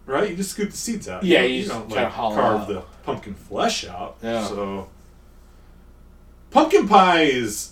[0.05, 1.23] Right, you just scoop the seeds out.
[1.23, 2.67] Yeah, don't- you just don't like hollow carve out.
[2.67, 4.17] the pumpkin flesh out.
[4.21, 4.45] Yeah.
[4.45, 4.89] So,
[6.49, 7.71] pumpkin pie is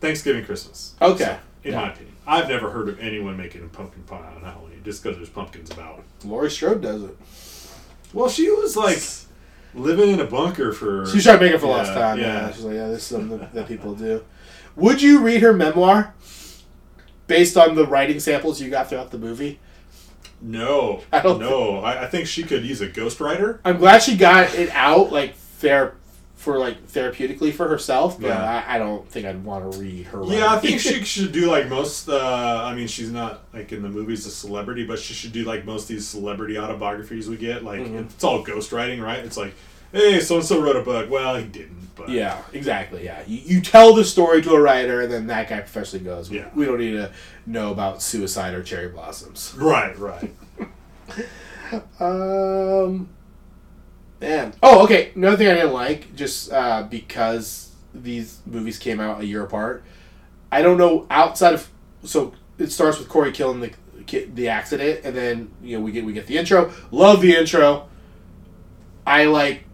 [0.00, 0.94] Thanksgiving, Christmas.
[1.02, 1.38] Okay.
[1.64, 1.80] In Yeah.
[1.82, 5.16] my opinion, I've never heard of anyone making a pumpkin pie on Halloween just because
[5.16, 6.02] there's pumpkins about.
[6.24, 7.16] Laurie Strode does it.
[8.12, 9.00] Well, she was like
[9.74, 11.06] living in a bunker for.
[11.06, 12.18] She tried to make it for Yeah, last time.
[12.18, 12.26] Yeah.
[12.26, 12.52] yeah.
[12.52, 14.24] She's like, yeah, this is something that, that people do.
[14.74, 16.14] Would you read her memoir
[17.26, 19.60] based on the writing samples you got throughout the movie?
[20.40, 23.60] No, I don't No, I, I think she could use a ghostwriter.
[23.64, 25.94] I'm glad she got it out like fair
[26.36, 28.64] for like therapeutically for herself, but Yeah.
[28.68, 30.22] I, I don't think I'd want to read her.
[30.26, 32.08] Yeah, I think she should do like most.
[32.08, 35.44] Uh, I mean, she's not like in the movies a celebrity, but she should do
[35.44, 37.64] like most of these celebrity autobiographies we get.
[37.64, 37.96] Like Mm-hmm.
[37.98, 39.18] it's all ghostwriting, right?
[39.24, 39.54] It's like,
[39.92, 41.10] hey, so and so wrote a book.
[41.10, 43.04] Well, he didn't, but Yeah, exactly.
[43.04, 46.30] Yeah, you, you tell the story to a writer, and then that guy professionally goes.
[46.30, 46.48] Yeah.
[46.54, 47.12] we don't need to
[47.46, 49.54] know about suicide or cherry blossoms.
[49.56, 50.30] right, right.
[51.98, 53.08] Um,
[54.20, 54.54] man.
[54.62, 55.12] Oh, okay.
[55.14, 59.84] Another thing I didn't like, just uh, because these movies came out a year apart.
[60.52, 61.68] I don't know outside of
[62.04, 63.72] so it starts with Corey killing the
[64.34, 66.72] the accident, and then you know we get we get the intro.
[66.90, 67.88] Love the intro.
[69.06, 69.64] I like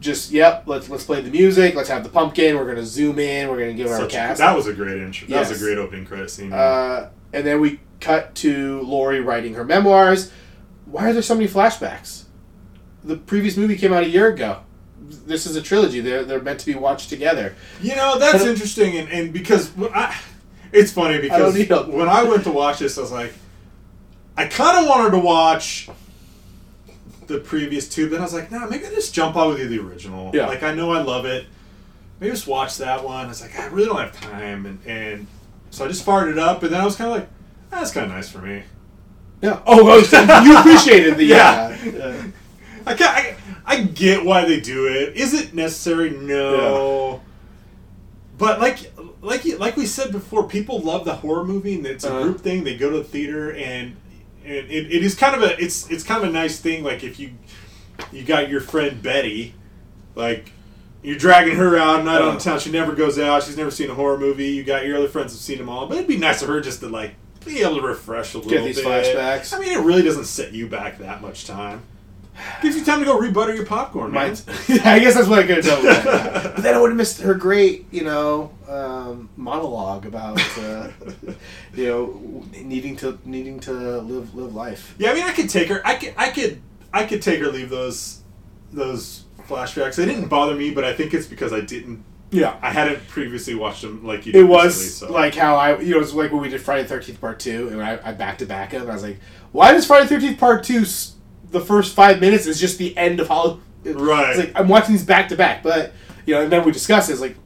[0.00, 0.64] just yep.
[0.66, 1.74] Let's let's play the music.
[1.74, 2.56] Let's have the pumpkin.
[2.56, 3.48] We're gonna zoom in.
[3.48, 4.38] We're gonna give our Such a- cast.
[4.38, 5.26] that was a great intro.
[5.28, 5.48] That Yes.
[5.50, 6.52] was a great opening credit scene.
[6.52, 10.30] Uh, and then we cut to Laurie writing her memoirs.
[10.84, 12.24] Why are there so many flashbacks?
[13.04, 14.60] The previous movie came out a year ago.
[15.26, 16.00] This is a trilogy.
[16.00, 17.54] They're, they're meant to be watched together.
[17.80, 20.18] You know, that's interesting, and, and because I,
[20.72, 23.32] it's funny because a- when I went to watch this, I was like,
[24.36, 25.88] I kind of wanted to watch
[27.26, 29.78] the previous two, but I was like, nah, maybe I just jump on with the
[29.78, 30.30] original.
[30.34, 30.46] Yeah.
[30.46, 31.46] Like I know I love it.
[32.20, 33.26] Maybe just watch that one.
[33.26, 35.26] I was like, I really don't have time, and and
[35.70, 37.28] so I just fired it up, and then I was kind of like,
[37.72, 38.62] "Ah, that's kind of nice for me.
[39.40, 39.60] Yeah.
[39.66, 41.76] Oh, you appreciated the Yeah.
[41.84, 42.22] yeah.
[42.88, 43.36] I, I
[43.66, 45.16] I get why they do it.
[45.16, 46.10] Is it necessary?
[46.10, 47.20] No.
[48.36, 52.08] But like like like we said before, people love the horror movie, and it's a
[52.10, 52.22] Uh-huh.
[52.22, 52.64] group thing.
[52.64, 53.96] They go to the theater, and
[54.44, 56.84] and it, it is kind of a it's it's kind of a nice thing.
[56.84, 57.32] Like if you
[58.12, 59.54] you got your friend Betty,
[60.14, 60.52] like
[61.02, 62.38] you're dragging her out night on Uh.
[62.38, 62.60] town.
[62.60, 63.42] She never goes out.
[63.42, 64.48] She's never seen a horror movie.
[64.48, 66.60] You got your other friends have seen them all, but it'd be nice of her
[66.60, 67.14] just to like
[67.44, 68.58] be able to refresh a little bit.
[68.58, 68.86] Get these bit.
[68.86, 69.52] flashbacks.
[69.54, 71.82] I mean, it really doesn't set you back that much time.
[72.62, 74.30] Gives you time to go rebutter your popcorn, man.
[74.68, 75.82] I guess that's what I could tell.
[75.82, 80.88] but then I would have missed her great, you know, um, monologue about, uh,
[81.74, 84.94] you know, needing to needing to live live life.
[84.98, 85.80] Yeah, I mean, I could take her.
[85.84, 86.60] I could, I could,
[86.92, 88.22] I could take or leave those,
[88.72, 89.96] those flashbacks.
[89.96, 92.04] They didn't bother me, but I think it's because I didn't.
[92.30, 92.58] Yeah.
[92.60, 94.32] I hadn't previously watched them like you.
[94.34, 95.10] It was so.
[95.10, 97.68] like how I, you know, it's like when we did Friday the Thirteenth Part Two,
[97.68, 98.82] and I, I back to back them.
[98.82, 99.18] And I was like,
[99.52, 101.14] why does Friday the Thirteenth Part Two, s-
[101.50, 103.62] the first five minutes is just the end of Halloween?
[103.84, 104.30] Right.
[104.30, 105.92] It's like I'm watching these back to back, but
[106.26, 107.36] you know, and then we discuss it, it's like,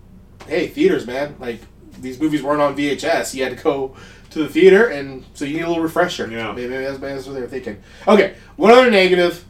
[0.46, 1.60] hey, theaters, man, like
[2.00, 3.34] these movies weren't on VHS.
[3.34, 3.94] You had to go
[4.30, 6.28] to the theater, and so you need a little refresher.
[6.28, 6.52] Yeah.
[6.52, 7.82] maybe, maybe that's, maybe that's what they were thinking.
[8.08, 9.44] Okay, one other negative.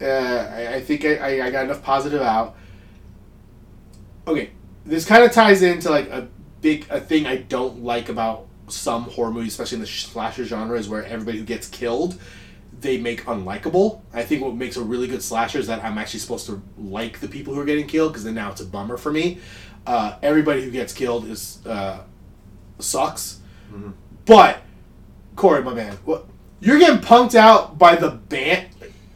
[0.00, 2.56] Uh, I, I think I, I, I got enough positive out.
[4.26, 4.50] Okay,
[4.86, 6.28] this kind of ties into like a
[6.60, 10.78] big a thing I don't like about some horror movies, especially in the slasher genre,
[10.78, 12.18] is where everybody who gets killed
[12.80, 14.00] they make unlikable.
[14.12, 17.20] I think what makes a really good slasher is that I'm actually supposed to like
[17.20, 19.38] the people who are getting killed because then now it's a bummer for me.
[19.86, 22.02] Uh, everybody who gets killed is uh,
[22.78, 23.40] sucks,
[24.26, 24.62] but
[25.36, 26.26] Corey, my man, what
[26.60, 28.68] you're getting punked out by the band?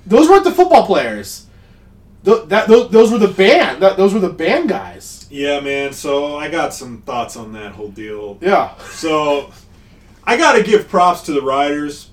[0.06, 1.46] Those weren't the football players.
[2.24, 3.82] Th- that those, those were the band.
[3.82, 5.26] That, those were the band guys.
[5.30, 5.92] yeah, man.
[5.92, 8.38] So I got some thoughts on that whole deal.
[8.40, 8.76] Yeah.
[8.90, 9.50] So
[10.24, 12.10] I got to give props to the writers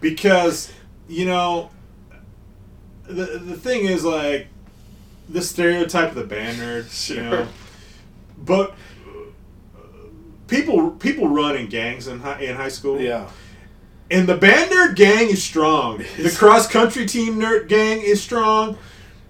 [0.00, 0.72] because
[1.12, 1.70] you know
[3.04, 4.48] the the thing is like
[5.28, 7.48] the stereotype of the band nerd, you know.
[8.38, 8.74] But
[10.48, 13.00] people people run in gangs in high, in high school.
[13.00, 13.28] Yeah.
[14.10, 16.04] And the band nerd gang is strong.
[16.18, 18.76] The cross country team nerd gang is strong.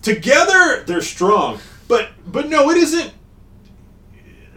[0.03, 1.59] Together they're strong.
[1.89, 3.13] But but no, it isn't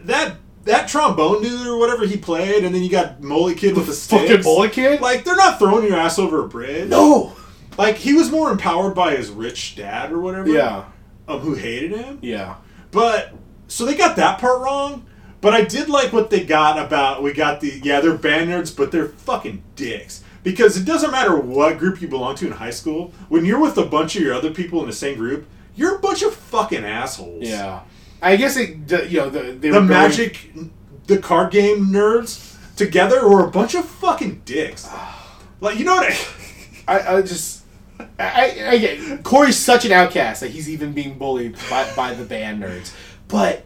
[0.04, 0.36] that
[0.66, 3.92] that trombone dude or whatever he played, and then you got Molly Kid with the
[3.92, 4.44] fucking sticks.
[4.44, 5.00] Molly Kid?
[5.00, 6.88] Like they're not throwing your ass over a bridge.
[6.88, 7.34] No.
[7.78, 10.48] Like he was more empowered by his rich dad or whatever.
[10.48, 10.84] Yeah.
[11.28, 12.18] Um, who hated him.
[12.22, 12.56] Yeah.
[12.90, 13.32] But
[13.68, 15.06] so they got that part wrong.
[15.40, 18.76] But I did like what they got about we got the yeah they're band nerds
[18.76, 22.70] but they're fucking dicks because it doesn't matter what group you belong to in high
[22.70, 25.46] school when you're with a bunch of your other people in the same group
[25.76, 27.46] you're a bunch of fucking assholes.
[27.46, 27.82] Yeah.
[28.22, 28.70] I guess it.
[29.10, 30.50] You know the they The going- magic,
[31.06, 34.86] the card game nerds together were a bunch of fucking dicks.
[34.88, 35.38] Ah.
[35.60, 36.12] Like you know what?
[36.88, 37.62] I, I, I just.
[38.18, 42.24] I, I get Corey's such an outcast that he's even being bullied by, by the
[42.24, 42.94] band nerds.
[43.28, 43.64] But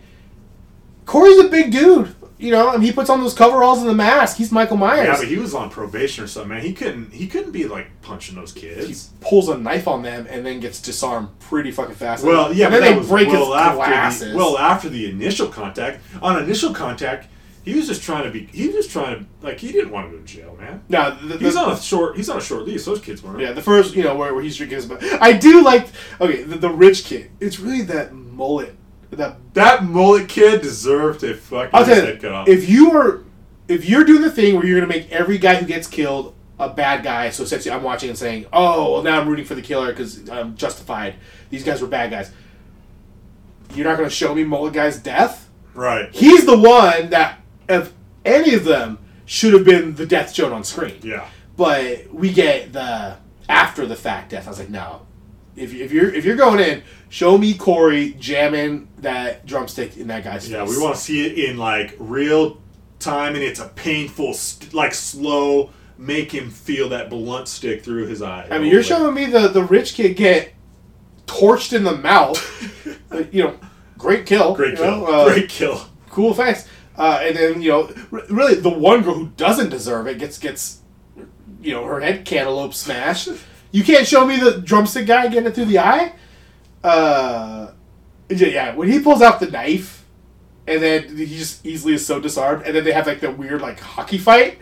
[1.04, 2.14] Corey's a big dude.
[2.40, 4.38] You know, and he puts on those coveralls and the mask.
[4.38, 5.06] He's Michael Myers.
[5.06, 6.62] Yeah, but he was on probation or something, man.
[6.62, 7.12] He couldn't.
[7.12, 8.86] He couldn't be like punching those kids.
[8.86, 12.24] he pulls a knife on them and then gets disarmed pretty fucking fast.
[12.24, 14.32] Well, yeah, and but then they break well his after glasses.
[14.32, 16.02] The, well, after the initial contact.
[16.22, 17.28] On initial contact,
[17.62, 18.46] he was just trying to be.
[18.46, 19.58] He was just trying to like.
[19.58, 20.82] He didn't want to go to jail, man.
[20.88, 22.16] no, the, the, He's on a short.
[22.16, 22.84] He's on a short leash.
[22.84, 23.40] Those kids weren't.
[23.40, 24.90] Yeah, the first, you know, where, where he's drinking his.
[25.20, 25.88] I do like.
[26.20, 27.30] Okay, the, the rich kid.
[27.38, 28.74] It's really that mullet.
[29.10, 32.48] That That mullet kid deserved a fucking I'll tell you, cut off.
[32.48, 33.24] if you are,
[33.68, 36.68] if you're doing the thing where you're gonna make every guy who gets killed a
[36.68, 39.62] bad guy, so essentially I'm watching and saying, oh, well now I'm rooting for the
[39.62, 41.14] killer because I'm justified.
[41.50, 42.30] These guys were bad guys.
[43.74, 45.48] You're not gonna show me mullet guy's death.
[45.74, 46.08] right.
[46.12, 47.92] He's the one that, of
[48.24, 50.98] any of them, should have been the death shown on screen.
[51.02, 51.28] Yeah.
[51.56, 53.16] but we get the
[53.48, 54.46] after the fact death.
[54.46, 55.02] I was like, no.
[55.56, 60.24] If, if you're if you're going in, show me Corey jamming that drumstick in that
[60.24, 60.70] guy's Yeah, face.
[60.72, 62.60] Yeah, we want to see it in like real
[62.98, 68.06] time, and it's a painful, st- like slow, make him feel that blunt stick through
[68.06, 68.46] his eye.
[68.50, 70.52] I mean, you're showing me the the rich kid get
[71.26, 72.38] torched in the mouth.
[73.32, 73.58] You know,
[73.98, 74.54] great kill.
[74.54, 75.80] great kill, uh, great kill.
[76.10, 76.68] cool effects.
[76.96, 80.38] Uh, and then you know, r- really, the one girl who doesn't deserve it gets
[80.38, 80.78] gets,
[81.60, 83.28] you know, her head cantaloupe smashed.
[83.72, 86.14] You can't show me the drumstick guy getting it through the eye.
[86.82, 87.72] Uh,
[88.28, 90.06] yeah, when he pulls out the knife,
[90.66, 93.60] and then he just easily is so disarmed, and then they have like the weird
[93.60, 94.58] like hockey fight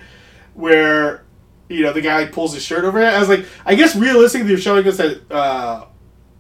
[0.55, 1.25] where
[1.69, 3.07] you know the guy like, pulls his shirt over it.
[3.07, 5.87] I was like, I guess realistically, you're showing us that uh,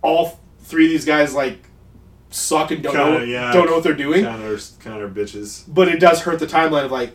[0.02, 1.58] all three of these guys like
[2.30, 3.52] suck and don't know Kinda, yeah.
[3.52, 5.64] don't know what they're doing Counter, counter bitches.
[5.66, 7.12] but it does hurt the timeline of like,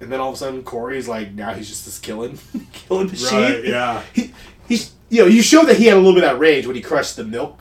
[0.00, 2.38] and then all of a sudden Corey's like now he's just this killing,
[2.72, 3.38] killing machine.
[3.38, 4.02] Right, yeah.
[4.14, 4.32] He,
[4.68, 6.76] he's you know you show that he had a little bit of that rage when
[6.76, 7.60] he crushed the milk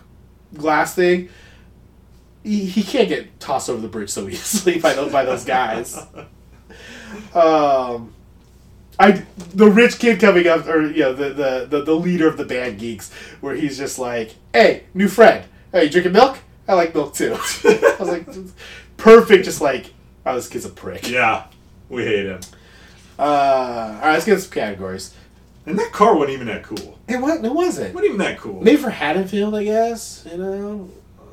[0.53, 1.29] glass thing.
[2.43, 5.97] He, he can't get tossed over the bridge so easily by those by those guys.
[7.33, 8.13] Um,
[8.99, 12.37] I the rich kid coming up, or you know the, the the the leader of
[12.37, 16.37] the band geeks, where he's just like, "Hey, new friend, hey, you drinking milk?
[16.67, 17.33] I like milk too."
[17.63, 18.27] I was like,
[18.97, 19.93] perfect, just like,
[20.25, 21.09] oh, this kid's a prick.
[21.09, 21.45] Yeah,
[21.89, 22.39] we hate him.
[23.17, 25.13] Uh, all right, let's get some categories.
[25.65, 26.99] And that car wasn't even that cool.
[27.07, 28.61] It was it wasn't It wasn't even that cool.
[28.61, 30.25] maybe for Haddonfield, I guess.
[30.31, 30.89] You know,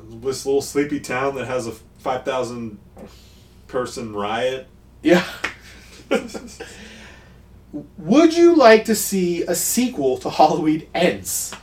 [0.09, 2.77] This little sleepy town that has a five thousand
[3.67, 4.67] person riot.
[5.01, 5.23] yeah.
[7.97, 11.53] Would you like to see a sequel to Halloween Ends?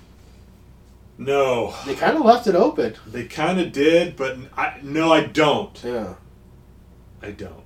[1.19, 2.95] No, They kind of left it open.
[3.07, 5.79] they kind of did, but I, no, I don't.
[5.85, 6.15] Yeah.
[7.23, 7.63] I don't.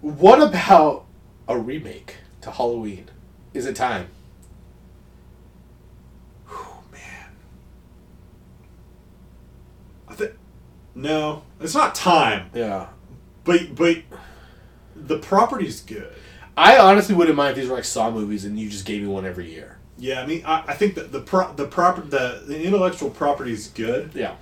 [0.00, 1.06] What about
[1.48, 3.08] a remake to Halloween?
[3.54, 4.08] Is it time?
[6.50, 7.30] Oh man.
[10.08, 10.32] I think
[10.94, 12.50] no, it's not time.
[12.52, 12.88] Yeah.
[13.44, 13.98] But but
[14.96, 16.12] the property's good.
[16.56, 19.08] I honestly wouldn't mind if these were like Saw movies and you just gave me
[19.08, 19.78] one every year.
[19.96, 23.52] Yeah, I mean, I, I think that the pro, the proper the, the intellectual property
[23.52, 24.10] is good.
[24.14, 24.34] Yeah.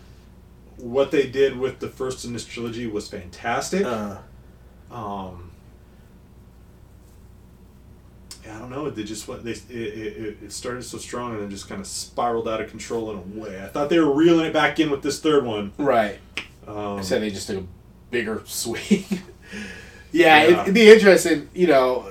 [0.78, 3.84] What they did with the first in this trilogy was fantastic.
[3.84, 4.18] Uh,
[4.90, 5.51] um,
[8.50, 8.90] I don't know.
[8.90, 11.86] They just what they it, it, it started so strong and then just kind of
[11.86, 13.62] spiraled out of control in a way.
[13.62, 15.72] I thought they were reeling it back in with this third one.
[15.78, 16.18] right.
[16.66, 17.66] Um, I said they just took a
[18.10, 19.04] bigger swing.
[20.12, 20.42] yeah, Yeah.
[20.42, 21.48] It, would be interesting.
[21.54, 22.10] You know,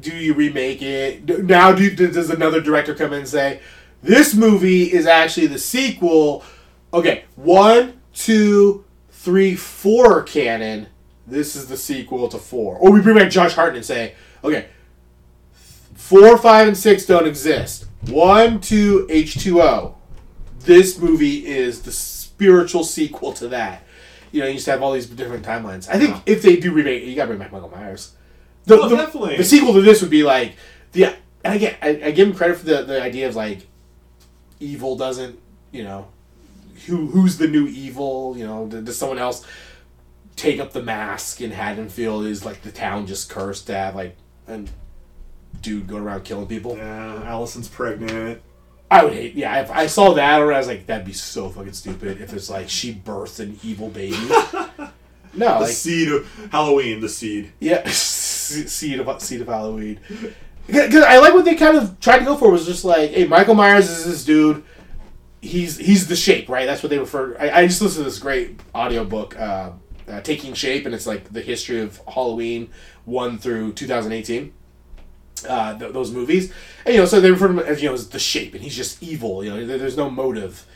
[0.00, 1.72] do you remake it now?
[1.72, 3.60] Do does another director come in and say
[4.02, 6.44] this movie is actually the sequel?
[6.92, 10.88] Okay, one, two, three, four canon.
[11.26, 12.76] This is the sequel to four.
[12.76, 14.14] Or we bring back Josh Hartnett and say,
[14.44, 14.68] okay,
[16.04, 17.86] four, five, and six don't exist.
[18.08, 19.96] One, two, H two O
[20.64, 23.82] this movie is the spiritual sequel to that.
[24.32, 25.88] You know, you used to have all these different timelines.
[25.88, 28.14] I think if they do remake, you gotta bring back Michael Myers.
[28.64, 29.36] The, Well, the, definitely.
[29.36, 30.56] the sequel to this would be like
[30.92, 31.04] the.
[31.44, 33.66] And I get, I, I give him credit for the, the idea of like,
[34.60, 35.38] evil doesn't,
[35.72, 36.08] you know,
[36.86, 38.34] who who's the new evil?
[38.36, 39.46] You know, does someone else
[40.36, 42.24] take up the mask in Haddonfield?
[42.26, 44.16] Is like the town just cursed to have like
[44.48, 44.64] a
[45.64, 46.76] dude going around killing people?
[46.76, 48.40] yeah, Allison's pregnant.
[48.90, 49.34] I would hate.
[49.34, 52.20] Yeah, if I saw that, or I was like, that'd be so fucking stupid.
[52.20, 54.16] If it's like she birthed an evil baby.
[55.36, 57.00] No, The like seed of Halloween.
[57.00, 57.52] The seed.
[57.58, 59.98] yeah, seed of seed of Halloween.
[60.68, 63.26] Because I like what they kind of tried to go for was just like, hey,
[63.26, 64.62] Michael Myers is this dude.
[65.40, 66.66] He's he's the shape, right?
[66.66, 67.36] That's what they refer.
[67.38, 69.72] I, I just listened to this great audiobook, uh,
[70.08, 72.70] uh, Taking Shape, and it's like the history of Halloween
[73.04, 74.52] one through 2018.
[75.46, 76.52] Uh, th- those movies,
[76.84, 78.62] and you know, so they refer to him as you know as the shape, and
[78.62, 79.44] he's just evil.
[79.44, 80.66] You know, there, there's no motive.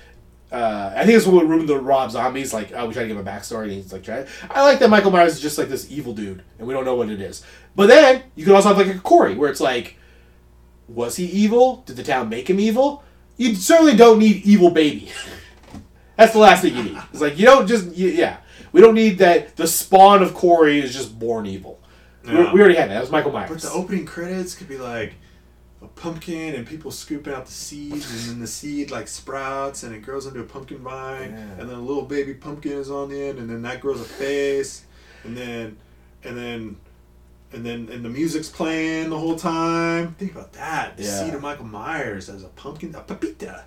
[0.51, 2.55] Uh, I think it's what ruined the Rob Zombies.
[2.55, 4.27] Like, oh, we try to give him a backstory, and he's like, try.
[4.51, 6.95] I like that Michael Myers is just like this evil dude, and we don't know
[6.95, 7.45] what it is.
[7.77, 9.97] But then you could also have like a Corey, where it's like,
[10.89, 11.83] was he evil?
[11.87, 13.05] Did the town make him evil?
[13.37, 15.11] You certainly don't need evil baby.
[16.17, 16.99] That's the last thing you need.
[17.13, 18.39] It's like you don't just you, yeah.
[18.73, 19.57] We don't need that.
[19.57, 21.81] The spawn of Corey is just born evil.
[22.29, 22.53] We- Yeah.
[22.53, 22.95] We, already had that.
[22.95, 23.51] That was Michael Myers.
[23.51, 25.15] But the opening credits could be like
[25.83, 29.95] a pumpkin and people scooping out the seeds, and then the seed like sprouts and
[29.95, 31.61] it grows into a pumpkin vine, Yeah.
[31.61, 34.05] and then a little baby pumpkin is on the end, and then that grows a
[34.05, 34.85] face,
[35.25, 35.77] and then,
[36.25, 36.77] and then.
[37.51, 40.13] And then and the music's playing the whole time.
[40.19, 40.99] Think about that.
[40.99, 41.25] The Yeah.
[41.25, 43.63] seed of Michael Myers as a pumpkin, a pepita.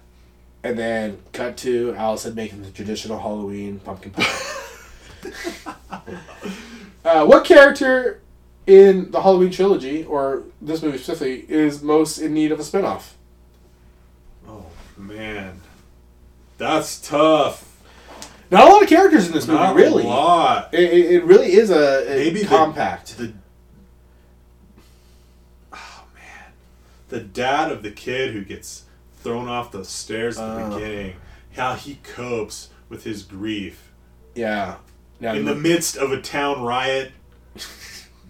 [0.63, 4.31] And then cut to Allison making the traditional Halloween pumpkin pie.
[7.05, 8.21] uh, what character
[8.67, 13.11] in the Halloween trilogy, or this movie specifically, is most in need of a spinoff?
[14.47, 14.65] Oh
[14.97, 15.61] man,
[16.57, 17.67] that's tough.
[18.51, 20.03] Not a lot of characters in this movie, Not really.
[20.03, 20.73] a lot.
[20.73, 23.17] It, it really is a, a Maybe compact.
[23.17, 23.33] The
[25.73, 26.51] oh man,
[27.09, 28.83] the dad of the kid who gets
[29.17, 30.75] thrown off the stairs at the Oh.
[30.75, 31.15] beginning,
[31.55, 33.91] how he copes with his grief
[34.35, 34.75] yeah.
[35.19, 37.11] Now, in the midst of a town riot.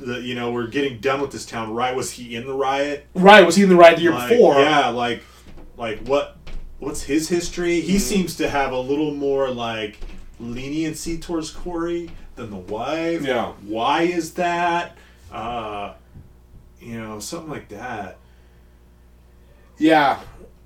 [0.02, 1.96] The, you know we're getting done with this town Right?
[1.96, 3.06] Was he in the riot?
[3.14, 4.56] right, was he in the riot the year Like, before?
[4.56, 5.24] Yeah, like,
[5.78, 6.38] like what?
[6.80, 7.80] What's his history?
[7.82, 10.00] He seems to have a little more like
[10.40, 13.22] leniency towards Corey than the wife.
[13.22, 13.54] Yeah.
[13.62, 14.98] Why is that?
[15.32, 15.94] Uh,
[16.80, 18.18] you know, something like that.
[19.78, 20.20] Yeah.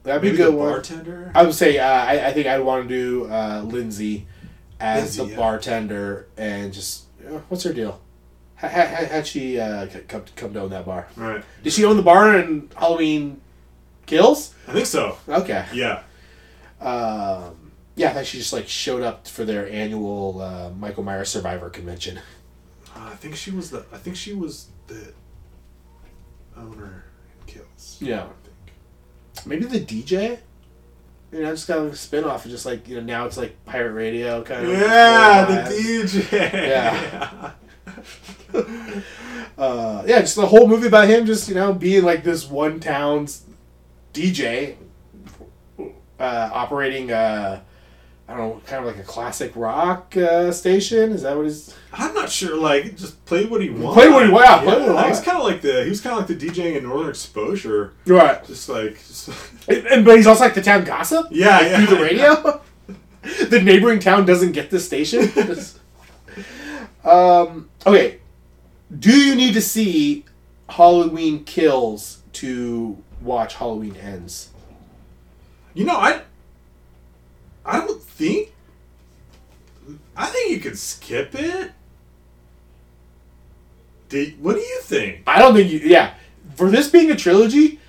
[0.04, 0.70] That'd be Maybe a good one.
[0.70, 1.32] bartender.
[1.36, 4.28] I would say uh, I, I think I'd want to do uh, Lindsay
[4.80, 5.36] as Lindsay, the yeah.
[5.36, 8.00] bartender and just uh, what's her deal?
[8.68, 11.08] How, how'd she uh, come come to own that bar?
[11.16, 11.44] right.
[11.64, 13.42] Did she own the bar in Halloween
[14.06, 14.54] Kills?
[14.68, 15.18] I think so.
[15.28, 15.66] Okay.
[15.74, 16.04] Yeah.
[16.82, 21.30] Um, yeah, I thought she just like showed up for their annual uh, Michael Myers
[21.30, 22.20] Survivor convention.
[22.96, 23.86] Uh, I think she was the.
[23.92, 25.14] I think she was the
[26.58, 27.06] owner
[27.40, 27.98] in Kills.
[28.00, 28.24] Yeah.
[28.24, 29.46] I think.
[29.46, 30.40] Maybe the DJ.
[31.32, 33.38] You know, just got like a spin off and just like you know now it's
[33.38, 34.72] like pirate radio kind of.
[34.72, 35.72] Yeah, the.
[35.72, 36.54] DJ.
[36.54, 37.52] Yeah.
[39.58, 42.80] uh, yeah, just the whole movie about him just you know being like this one
[42.80, 43.44] town's
[44.14, 44.76] DJ,
[45.80, 47.62] uh, operating uh,
[48.28, 51.12] I don't know, kind of like a classic rock uh, station.
[51.12, 51.76] Is that what he's?
[51.94, 52.58] I'm not sure.
[52.58, 53.94] Like, just play what he wants.
[54.02, 54.50] Play what he wants.
[54.50, 55.22] yeah, play what he He's wants.
[55.22, 55.84] kind of like the.
[55.84, 57.94] He was kind of like the DJing in Northern Exposure.
[58.08, 58.96] Right, Just like.
[58.98, 59.30] Just,
[59.70, 61.28] and, and- but he's also like the town gossip.
[61.30, 61.86] yeah, like, yeah.
[61.86, 62.62] through the radio.
[63.50, 65.30] the neighboring town doesn't get this station.
[67.04, 67.70] um.
[67.86, 68.20] Okay.
[68.98, 70.26] Do you need to see
[70.70, 74.50] Halloween Kills to watch Halloween Ends?
[75.74, 76.22] You know, I.
[77.66, 78.54] I don't think.
[80.16, 81.72] I think you could skip it.
[84.10, 85.24] Do, what do you think?
[85.28, 85.80] I don't think you.
[85.80, 86.14] Yeah,
[86.56, 87.80] for this being a trilogy,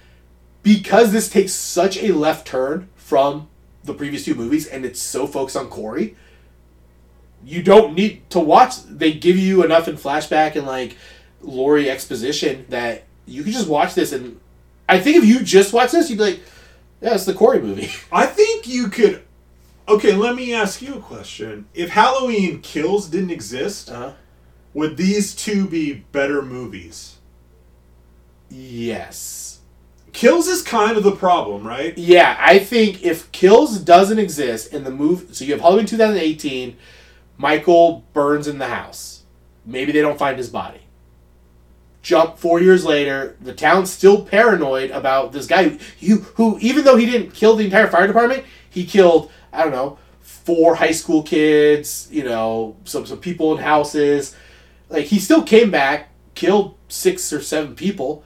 [0.62, 3.48] because this takes such a left turn from
[3.84, 6.16] the previous two movies, and it's so focused on Corey.
[7.46, 8.82] You don't need to watch.
[8.84, 10.96] They give you enough in flashback and like
[11.40, 14.12] Laurie exposition that you can just watch this.
[14.12, 14.40] And
[14.88, 16.40] I think if you just watch this, you'd be like,
[17.00, 19.22] "Yeah, it's the Corey movie." I think you could.
[19.88, 21.66] Okay, let me ask you a question.
[21.72, 24.10] If Halloween Kills didn't exist, Uh-huh.
[24.74, 27.18] would these two be better movies?
[28.50, 29.60] Yes.
[30.12, 31.96] Kills is kind of the problem, right?
[31.98, 36.76] Yeah, I think if Kills doesn't exist in the movie, so you have Halloween 2018,
[37.36, 39.24] Michael burns in the house.
[39.64, 40.80] Maybe they don't find his body.
[42.02, 45.70] Jump four years later, the town's still paranoid about this guy
[46.00, 49.72] who, who, even though he didn't kill the entire fire department, he killed, I don't
[49.72, 54.36] know, four high school kids, you know, some, some people in houses.
[54.88, 58.24] Like, he still came back, killed six or seven people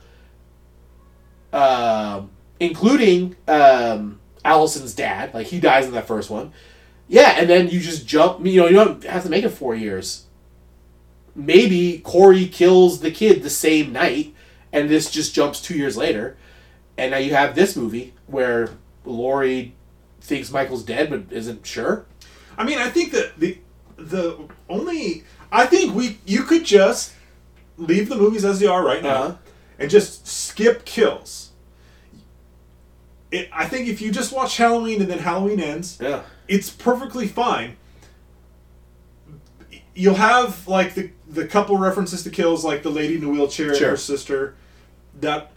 [1.53, 5.35] um, including um, Allison's dad.
[5.35, 6.53] Like he dies in that first one.
[7.11, 8.47] Yeah, and then you just jump.
[8.47, 10.27] You know, you don't have to make it four years.
[11.35, 14.33] Maybe Corey kills the kid the same night,
[14.73, 16.37] and this just jumps two years later,
[16.97, 18.71] and now you have this movie where
[19.05, 19.75] Laurie
[20.21, 22.05] thinks Michael's dead but isn't sure.
[22.57, 23.59] I mean, I think that the
[23.97, 27.13] the only I think we you could just
[27.77, 29.35] leave the movies as they are right now Uh-huh.
[29.81, 31.40] and just skip kills.
[33.33, 36.23] It, I think if you just watch Halloween and then Halloween ends, Yeah.
[36.49, 37.77] it's perfectly fine.
[39.95, 43.71] You'll have like the the couple references to kills, like the lady in the wheelchair
[43.73, 44.55] and her sister.
[45.21, 45.53] That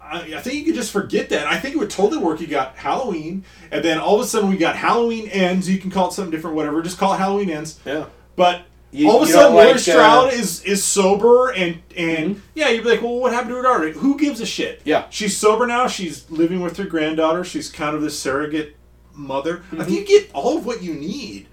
[0.00, 1.46] I, I think you could just forget that.
[1.46, 2.40] I think it would totally work.
[2.40, 5.68] You got Halloween, and then all of a sudden we got Halloween ends.
[5.70, 6.82] You can call it something different, whatever.
[6.82, 7.78] Just call it Halloween ends.
[7.84, 8.06] Yeah.
[8.36, 12.40] But You- all of a sudden, like, Strode uh, is is sober, and and Mhm.
[12.54, 13.90] yeah, you'd be like, well, what happened to her daughter?
[13.90, 14.80] Who gives a shit?
[14.84, 15.04] Yeah.
[15.10, 15.88] she's sober now.
[15.88, 17.44] She's living with her granddaughter.
[17.44, 18.76] She's kind of this surrogate
[19.14, 19.56] mother.
[19.56, 19.80] Mm-hmm.
[19.80, 21.48] I think you get all of what you need.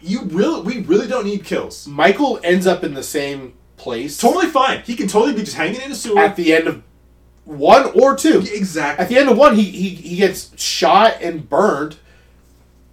[0.00, 1.86] You really, we really don't need kills.
[1.88, 4.82] Michael ends up in the same place Totally fine.
[4.86, 6.18] He can totally be just hanging in a sewer.
[6.20, 6.82] at the end of
[7.44, 8.40] one or two.
[8.52, 9.02] exactly.
[9.02, 11.96] At the end of one, he he, he gets shot and burned.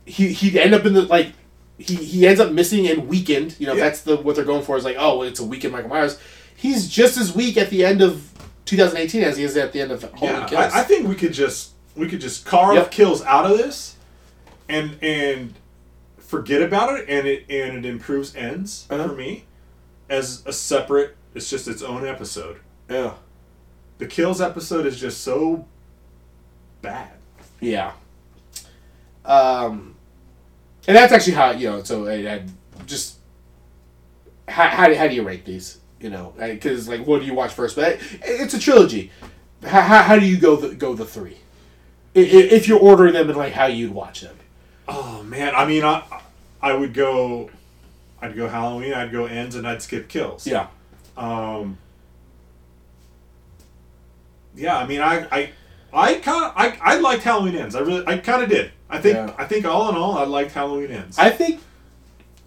[0.06, 1.34] He he'd end up in the like
[1.78, 3.56] he, he ends up missing and weakened.
[3.60, 3.86] You know, Yeah.
[3.86, 6.20] that's the what they're going for is like, oh, well, it's a weakened Michael Myers.
[6.56, 8.30] He's just as weak at the end of
[8.66, 10.74] 2018 as he is at the end of Halloween Yeah, Kills.
[10.74, 12.92] I, I think we could just we could just carve Yep.
[12.92, 13.96] kills out of this,
[14.70, 15.54] and and
[16.18, 19.08] forget about it, and it and it improves ends Uh-huh.
[19.10, 19.46] for me
[20.10, 21.16] as a separate.
[21.36, 22.58] It's just its own episode.
[22.90, 23.14] yeah.
[24.00, 25.66] The kills episode is just so
[26.82, 27.10] bad.
[27.60, 27.94] Yeah.
[29.26, 29.93] Um,
[30.88, 31.84] and that's actually how you know.
[31.84, 32.46] So I, I
[32.86, 33.18] just
[34.48, 35.80] how, how do how do you rate these?
[36.00, 37.76] You know, because like what do you watch first?
[37.76, 39.12] But it, it's a trilogy.
[39.64, 41.38] How, how, how do you go the go the three?
[42.14, 44.36] If you're ordering them and like how you'd watch them.
[44.88, 46.04] Oh man, I mean, I
[46.62, 47.50] I would go,
[48.22, 50.46] I'd go Halloween, I'd go ends, and I'd skip kills.
[50.46, 50.68] Yeah.
[51.18, 51.78] Um.
[54.56, 55.52] Yeah, I mean, I I
[55.94, 57.76] I kind of I I liked Halloween ends.
[57.76, 58.72] I really I kind of did.
[58.94, 59.34] I think Yeah.
[59.38, 61.18] I think all in all, I liked Halloween ends.
[61.18, 61.62] I think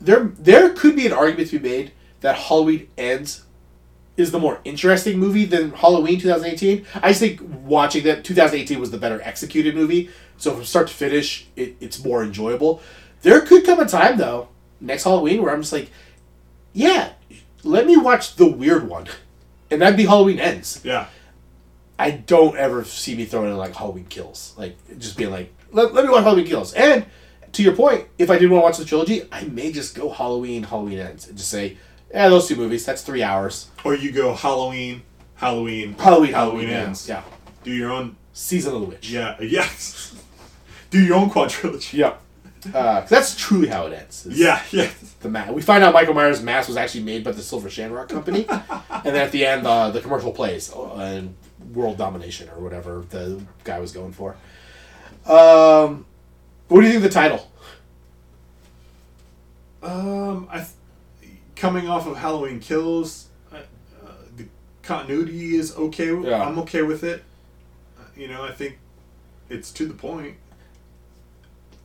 [0.01, 3.43] there there could be an argument to be made that Halloween Ends
[4.17, 6.87] is the more interesting movie than Halloween 2018.
[7.03, 10.09] I just think watching that 2018 was the better executed movie.
[10.39, 12.81] So from start to finish, it, it's more enjoyable.
[13.23, 14.49] There could come a time though,
[14.81, 15.91] next Halloween, where I'm just like,
[16.73, 17.13] yeah,
[17.63, 19.07] let me watch the weird one,
[19.71, 20.81] and that'd be Halloween Ends.
[20.85, 21.07] yeah.
[21.99, 25.95] I don't ever see me throwing in like Halloween Kills, like just being like, let,
[25.95, 26.73] let me watch Halloween Kills.
[26.75, 27.07] And
[27.53, 30.11] to your point, if I did want to watch the trilogy, I may just go
[30.11, 31.77] Halloween, Halloween Ends, and just say,
[32.13, 32.85] yeah, those two movies.
[32.85, 33.71] That's three hours.
[33.85, 35.03] Or you go Halloween,
[35.35, 36.85] Halloween, Halloween, Halloween, Halloween yeah.
[36.85, 37.09] ends.
[37.09, 37.23] Yeah,
[37.65, 38.17] Do your own.
[38.33, 39.11] Season of the Witch.
[39.11, 39.37] Yeah.
[39.41, 40.15] Yes.
[40.91, 41.95] Do your own quadrilogy.
[41.95, 42.15] yeah.
[42.75, 44.27] Uh, that's truly how it ends.
[44.31, 44.63] Yeah.
[44.71, 44.91] Yeah.
[45.21, 45.53] The mask.
[45.53, 49.05] We find out Michael Myers' mask was actually made by the Silver Shamrock Company, and
[49.05, 51.35] then at the end, uh, the commercial plays uh, and
[51.73, 54.37] world domination or whatever the guy was going for.
[55.27, 56.05] Um,
[56.69, 57.51] what do you think of the title?
[59.83, 63.57] Um, I th- coming off of Halloween Kills, uh,
[64.05, 64.47] uh, the
[64.83, 66.13] continuity is okay.
[66.13, 66.43] With, Yeah.
[66.45, 67.23] I'm okay with it.
[67.99, 68.79] Uh, you know, I think
[69.49, 70.37] it's to the point.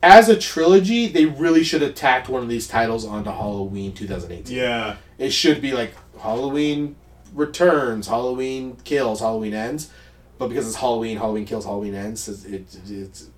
[0.04, 4.56] as a trilogy, they really should have tacked one of these titles onto Halloween 2018.
[4.56, 4.96] Yeah.
[5.16, 6.96] It should be like Halloween
[7.32, 9.90] Returns, Halloween Kills, Halloween Ends.
[10.38, 13.28] But because it's Halloween, Halloween Kills, Halloween Ends, it, it, it's,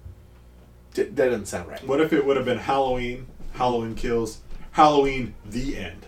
[0.95, 1.87] that doesn't sound right.
[1.87, 4.41] What if it would have been Halloween, Halloween Kills,
[4.73, 6.07] Halloween the end,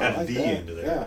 [0.00, 0.46] at like the that.
[0.46, 1.06] end of Yeah.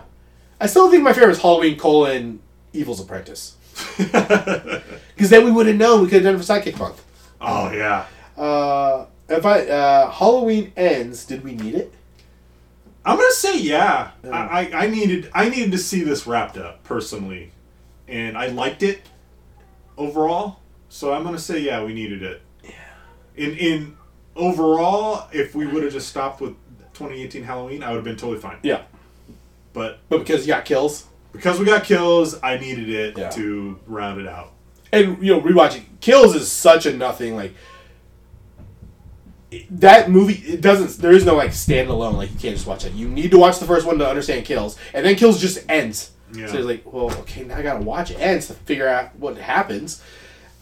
[0.60, 2.40] I still think my favorite is Halloween colon
[2.72, 3.56] Evil's Apprentice.
[3.98, 7.04] Because then we would have known we could have done it for Psychic Month.
[7.40, 8.06] oh yeah.
[8.36, 11.92] Uh, if I uh, Halloween ends, did we need it?
[13.04, 14.12] I'm gonna say yeah.
[14.30, 17.50] I, I needed I needed to see this wrapped up personally,
[18.08, 19.02] and I liked it
[19.96, 20.60] overall.
[20.88, 22.42] So I'm gonna say yeah, we needed it.
[22.64, 22.70] Yeah.
[23.36, 23.96] In in
[24.36, 26.54] overall, if we would have just stopped with
[26.94, 28.58] 2018 Halloween, I would have been totally fine.
[28.62, 28.82] Yeah,
[29.72, 33.28] But but because you got kills, because we got kills, I needed it Yeah.
[33.30, 34.52] to round it out.
[34.92, 37.52] and you know rewatching kills is such a nothing like
[39.70, 42.92] that movie it doesn't there is no like standalone like you can't just watch it
[42.92, 46.10] you need to watch the first one to understand kills and then kills just ends
[46.32, 46.46] Yeah.
[46.46, 49.36] so it's like well okay now i gotta watch it ends to figure out what
[49.38, 50.02] happens.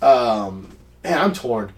[0.00, 0.68] Um
[1.04, 1.72] i'm torn.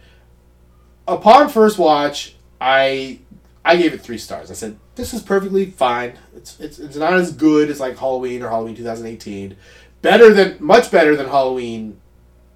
[1.06, 3.18] Upon first watch i
[3.64, 4.50] i gave it three stars.
[4.50, 6.18] I said this is perfectly fine.
[6.36, 9.56] It's it's, it's not as good as like halloween or halloween 2018
[10.02, 12.00] better than much better than halloween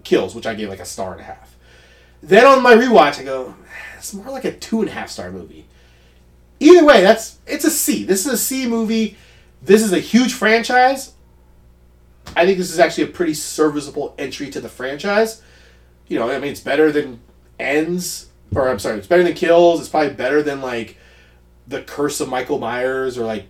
[0.04, 1.56] kills which i gave like a star and a half.
[2.22, 3.54] Then on my rewatch i go
[3.96, 5.66] it's more like a two and a half star movie.
[6.60, 8.04] Either way that's it's a c.
[8.04, 9.16] This is a c movie.
[9.62, 11.12] This is a huge franchise
[12.36, 15.42] i think this is actually a pretty serviceable entry to the franchise.
[16.08, 17.20] You know i mean it's better than
[17.58, 19.80] ends or i'm sorry it's better than kills.
[19.80, 20.96] It's probably better than like
[21.68, 23.46] the curse of michael myers or like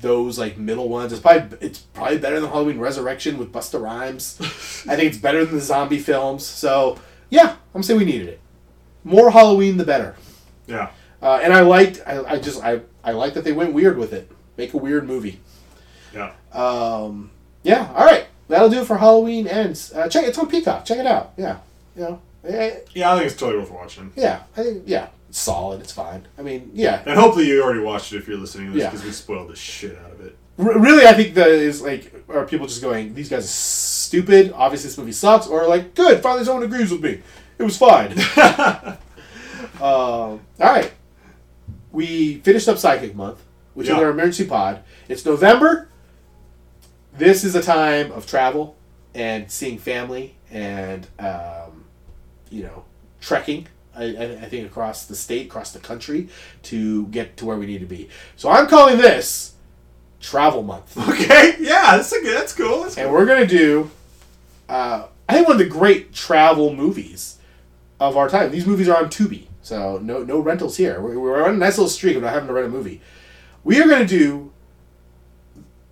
[0.00, 1.12] those like middle ones.
[1.12, 4.36] It's probably it's probably better than halloween resurrection with busta rhymes.
[4.40, 6.46] I think it's better than the zombie films.
[6.46, 6.98] So
[7.30, 8.40] yeah i'm saying we needed it.
[9.04, 10.14] More halloween the better.
[10.66, 10.90] Yeah.
[11.22, 14.12] uh, and i liked I, I just i i like that they went weird with
[14.12, 14.30] it.
[14.56, 15.40] Make a weird movie.
[16.14, 16.32] Yeah.
[16.52, 17.30] um,
[17.68, 18.26] yeah, all right.
[18.48, 19.92] that'll do it for Halloween ends.
[19.92, 20.84] Uh, check it's on Peacock.
[20.84, 21.32] Check it out.
[21.36, 21.58] Yeah,
[21.96, 24.12] you know, eh, Yeah, I think it's totally worth watching.
[24.16, 25.80] yeah, I think yeah, it's solid.
[25.80, 26.26] It's fine.
[26.38, 28.90] I mean, yeah, And hopefully you already watched it if you're listening to this Yeah.
[28.90, 30.36] because we spoiled the shit out of it.
[30.58, 34.52] R- really, I think that is like, are people just going, these guys are stupid.
[34.56, 36.20] Obviously, this movie sucks, or like, good.
[36.22, 37.20] Finally, someone agrees with me.
[37.58, 38.12] It was fine.
[39.80, 40.92] um, all right,
[41.92, 43.42] we finished up Psychic Month,
[43.74, 44.82] which is our emergency pod.
[45.08, 45.87] It's November.
[47.18, 48.76] This is a time of travel
[49.12, 51.84] and seeing family and um,
[52.48, 52.84] you know
[53.20, 53.66] trekking.
[53.96, 56.28] I, I think across the state, across the country,
[56.62, 58.08] to get to where we need to be.
[58.36, 59.54] So I'm calling this
[60.20, 62.36] Travel Month, Okay, yeah, that's a good.
[62.36, 62.82] That's cool.
[62.84, 63.14] That's and cool.
[63.14, 63.90] we're gonna do.
[64.68, 67.38] Uh, I think one of the great travel movies
[67.98, 68.52] of our time.
[68.52, 71.00] These movies are on Tubi, so no no rentals here.
[71.00, 73.00] We're, we're on a nice little streak of not having to rent a movie.
[73.64, 74.52] We are gonna do.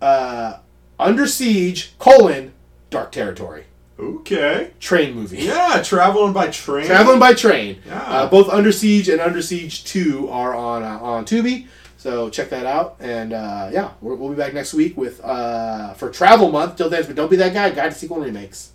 [0.01, 0.59] Uh,
[0.99, 2.53] Under Siege colon
[2.89, 3.65] Dark Territory
[3.99, 4.71] Okay.
[4.79, 5.37] train movie.
[5.39, 6.85] Yeah, traveling by train.
[6.85, 7.79] Traveling by train.
[7.85, 7.99] Yeah.
[8.01, 11.65] Uh, both Under Siege and Under Siege Two are on uh, on Tubi,
[11.97, 12.97] so check that out.
[12.99, 16.75] And uh, yeah, we're, we'll be back next week with uh, for Travel Month.
[16.77, 17.71] Till then, but don't be that guy.
[17.71, 18.71] Guide to sequel remakes.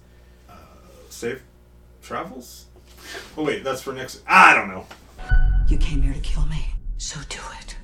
[1.09, 1.41] Safe
[2.03, 2.67] travels.
[3.37, 4.23] Oh wait, that's for next.
[4.27, 4.87] I don't know.
[5.69, 7.77] You came here to kill me, so do it.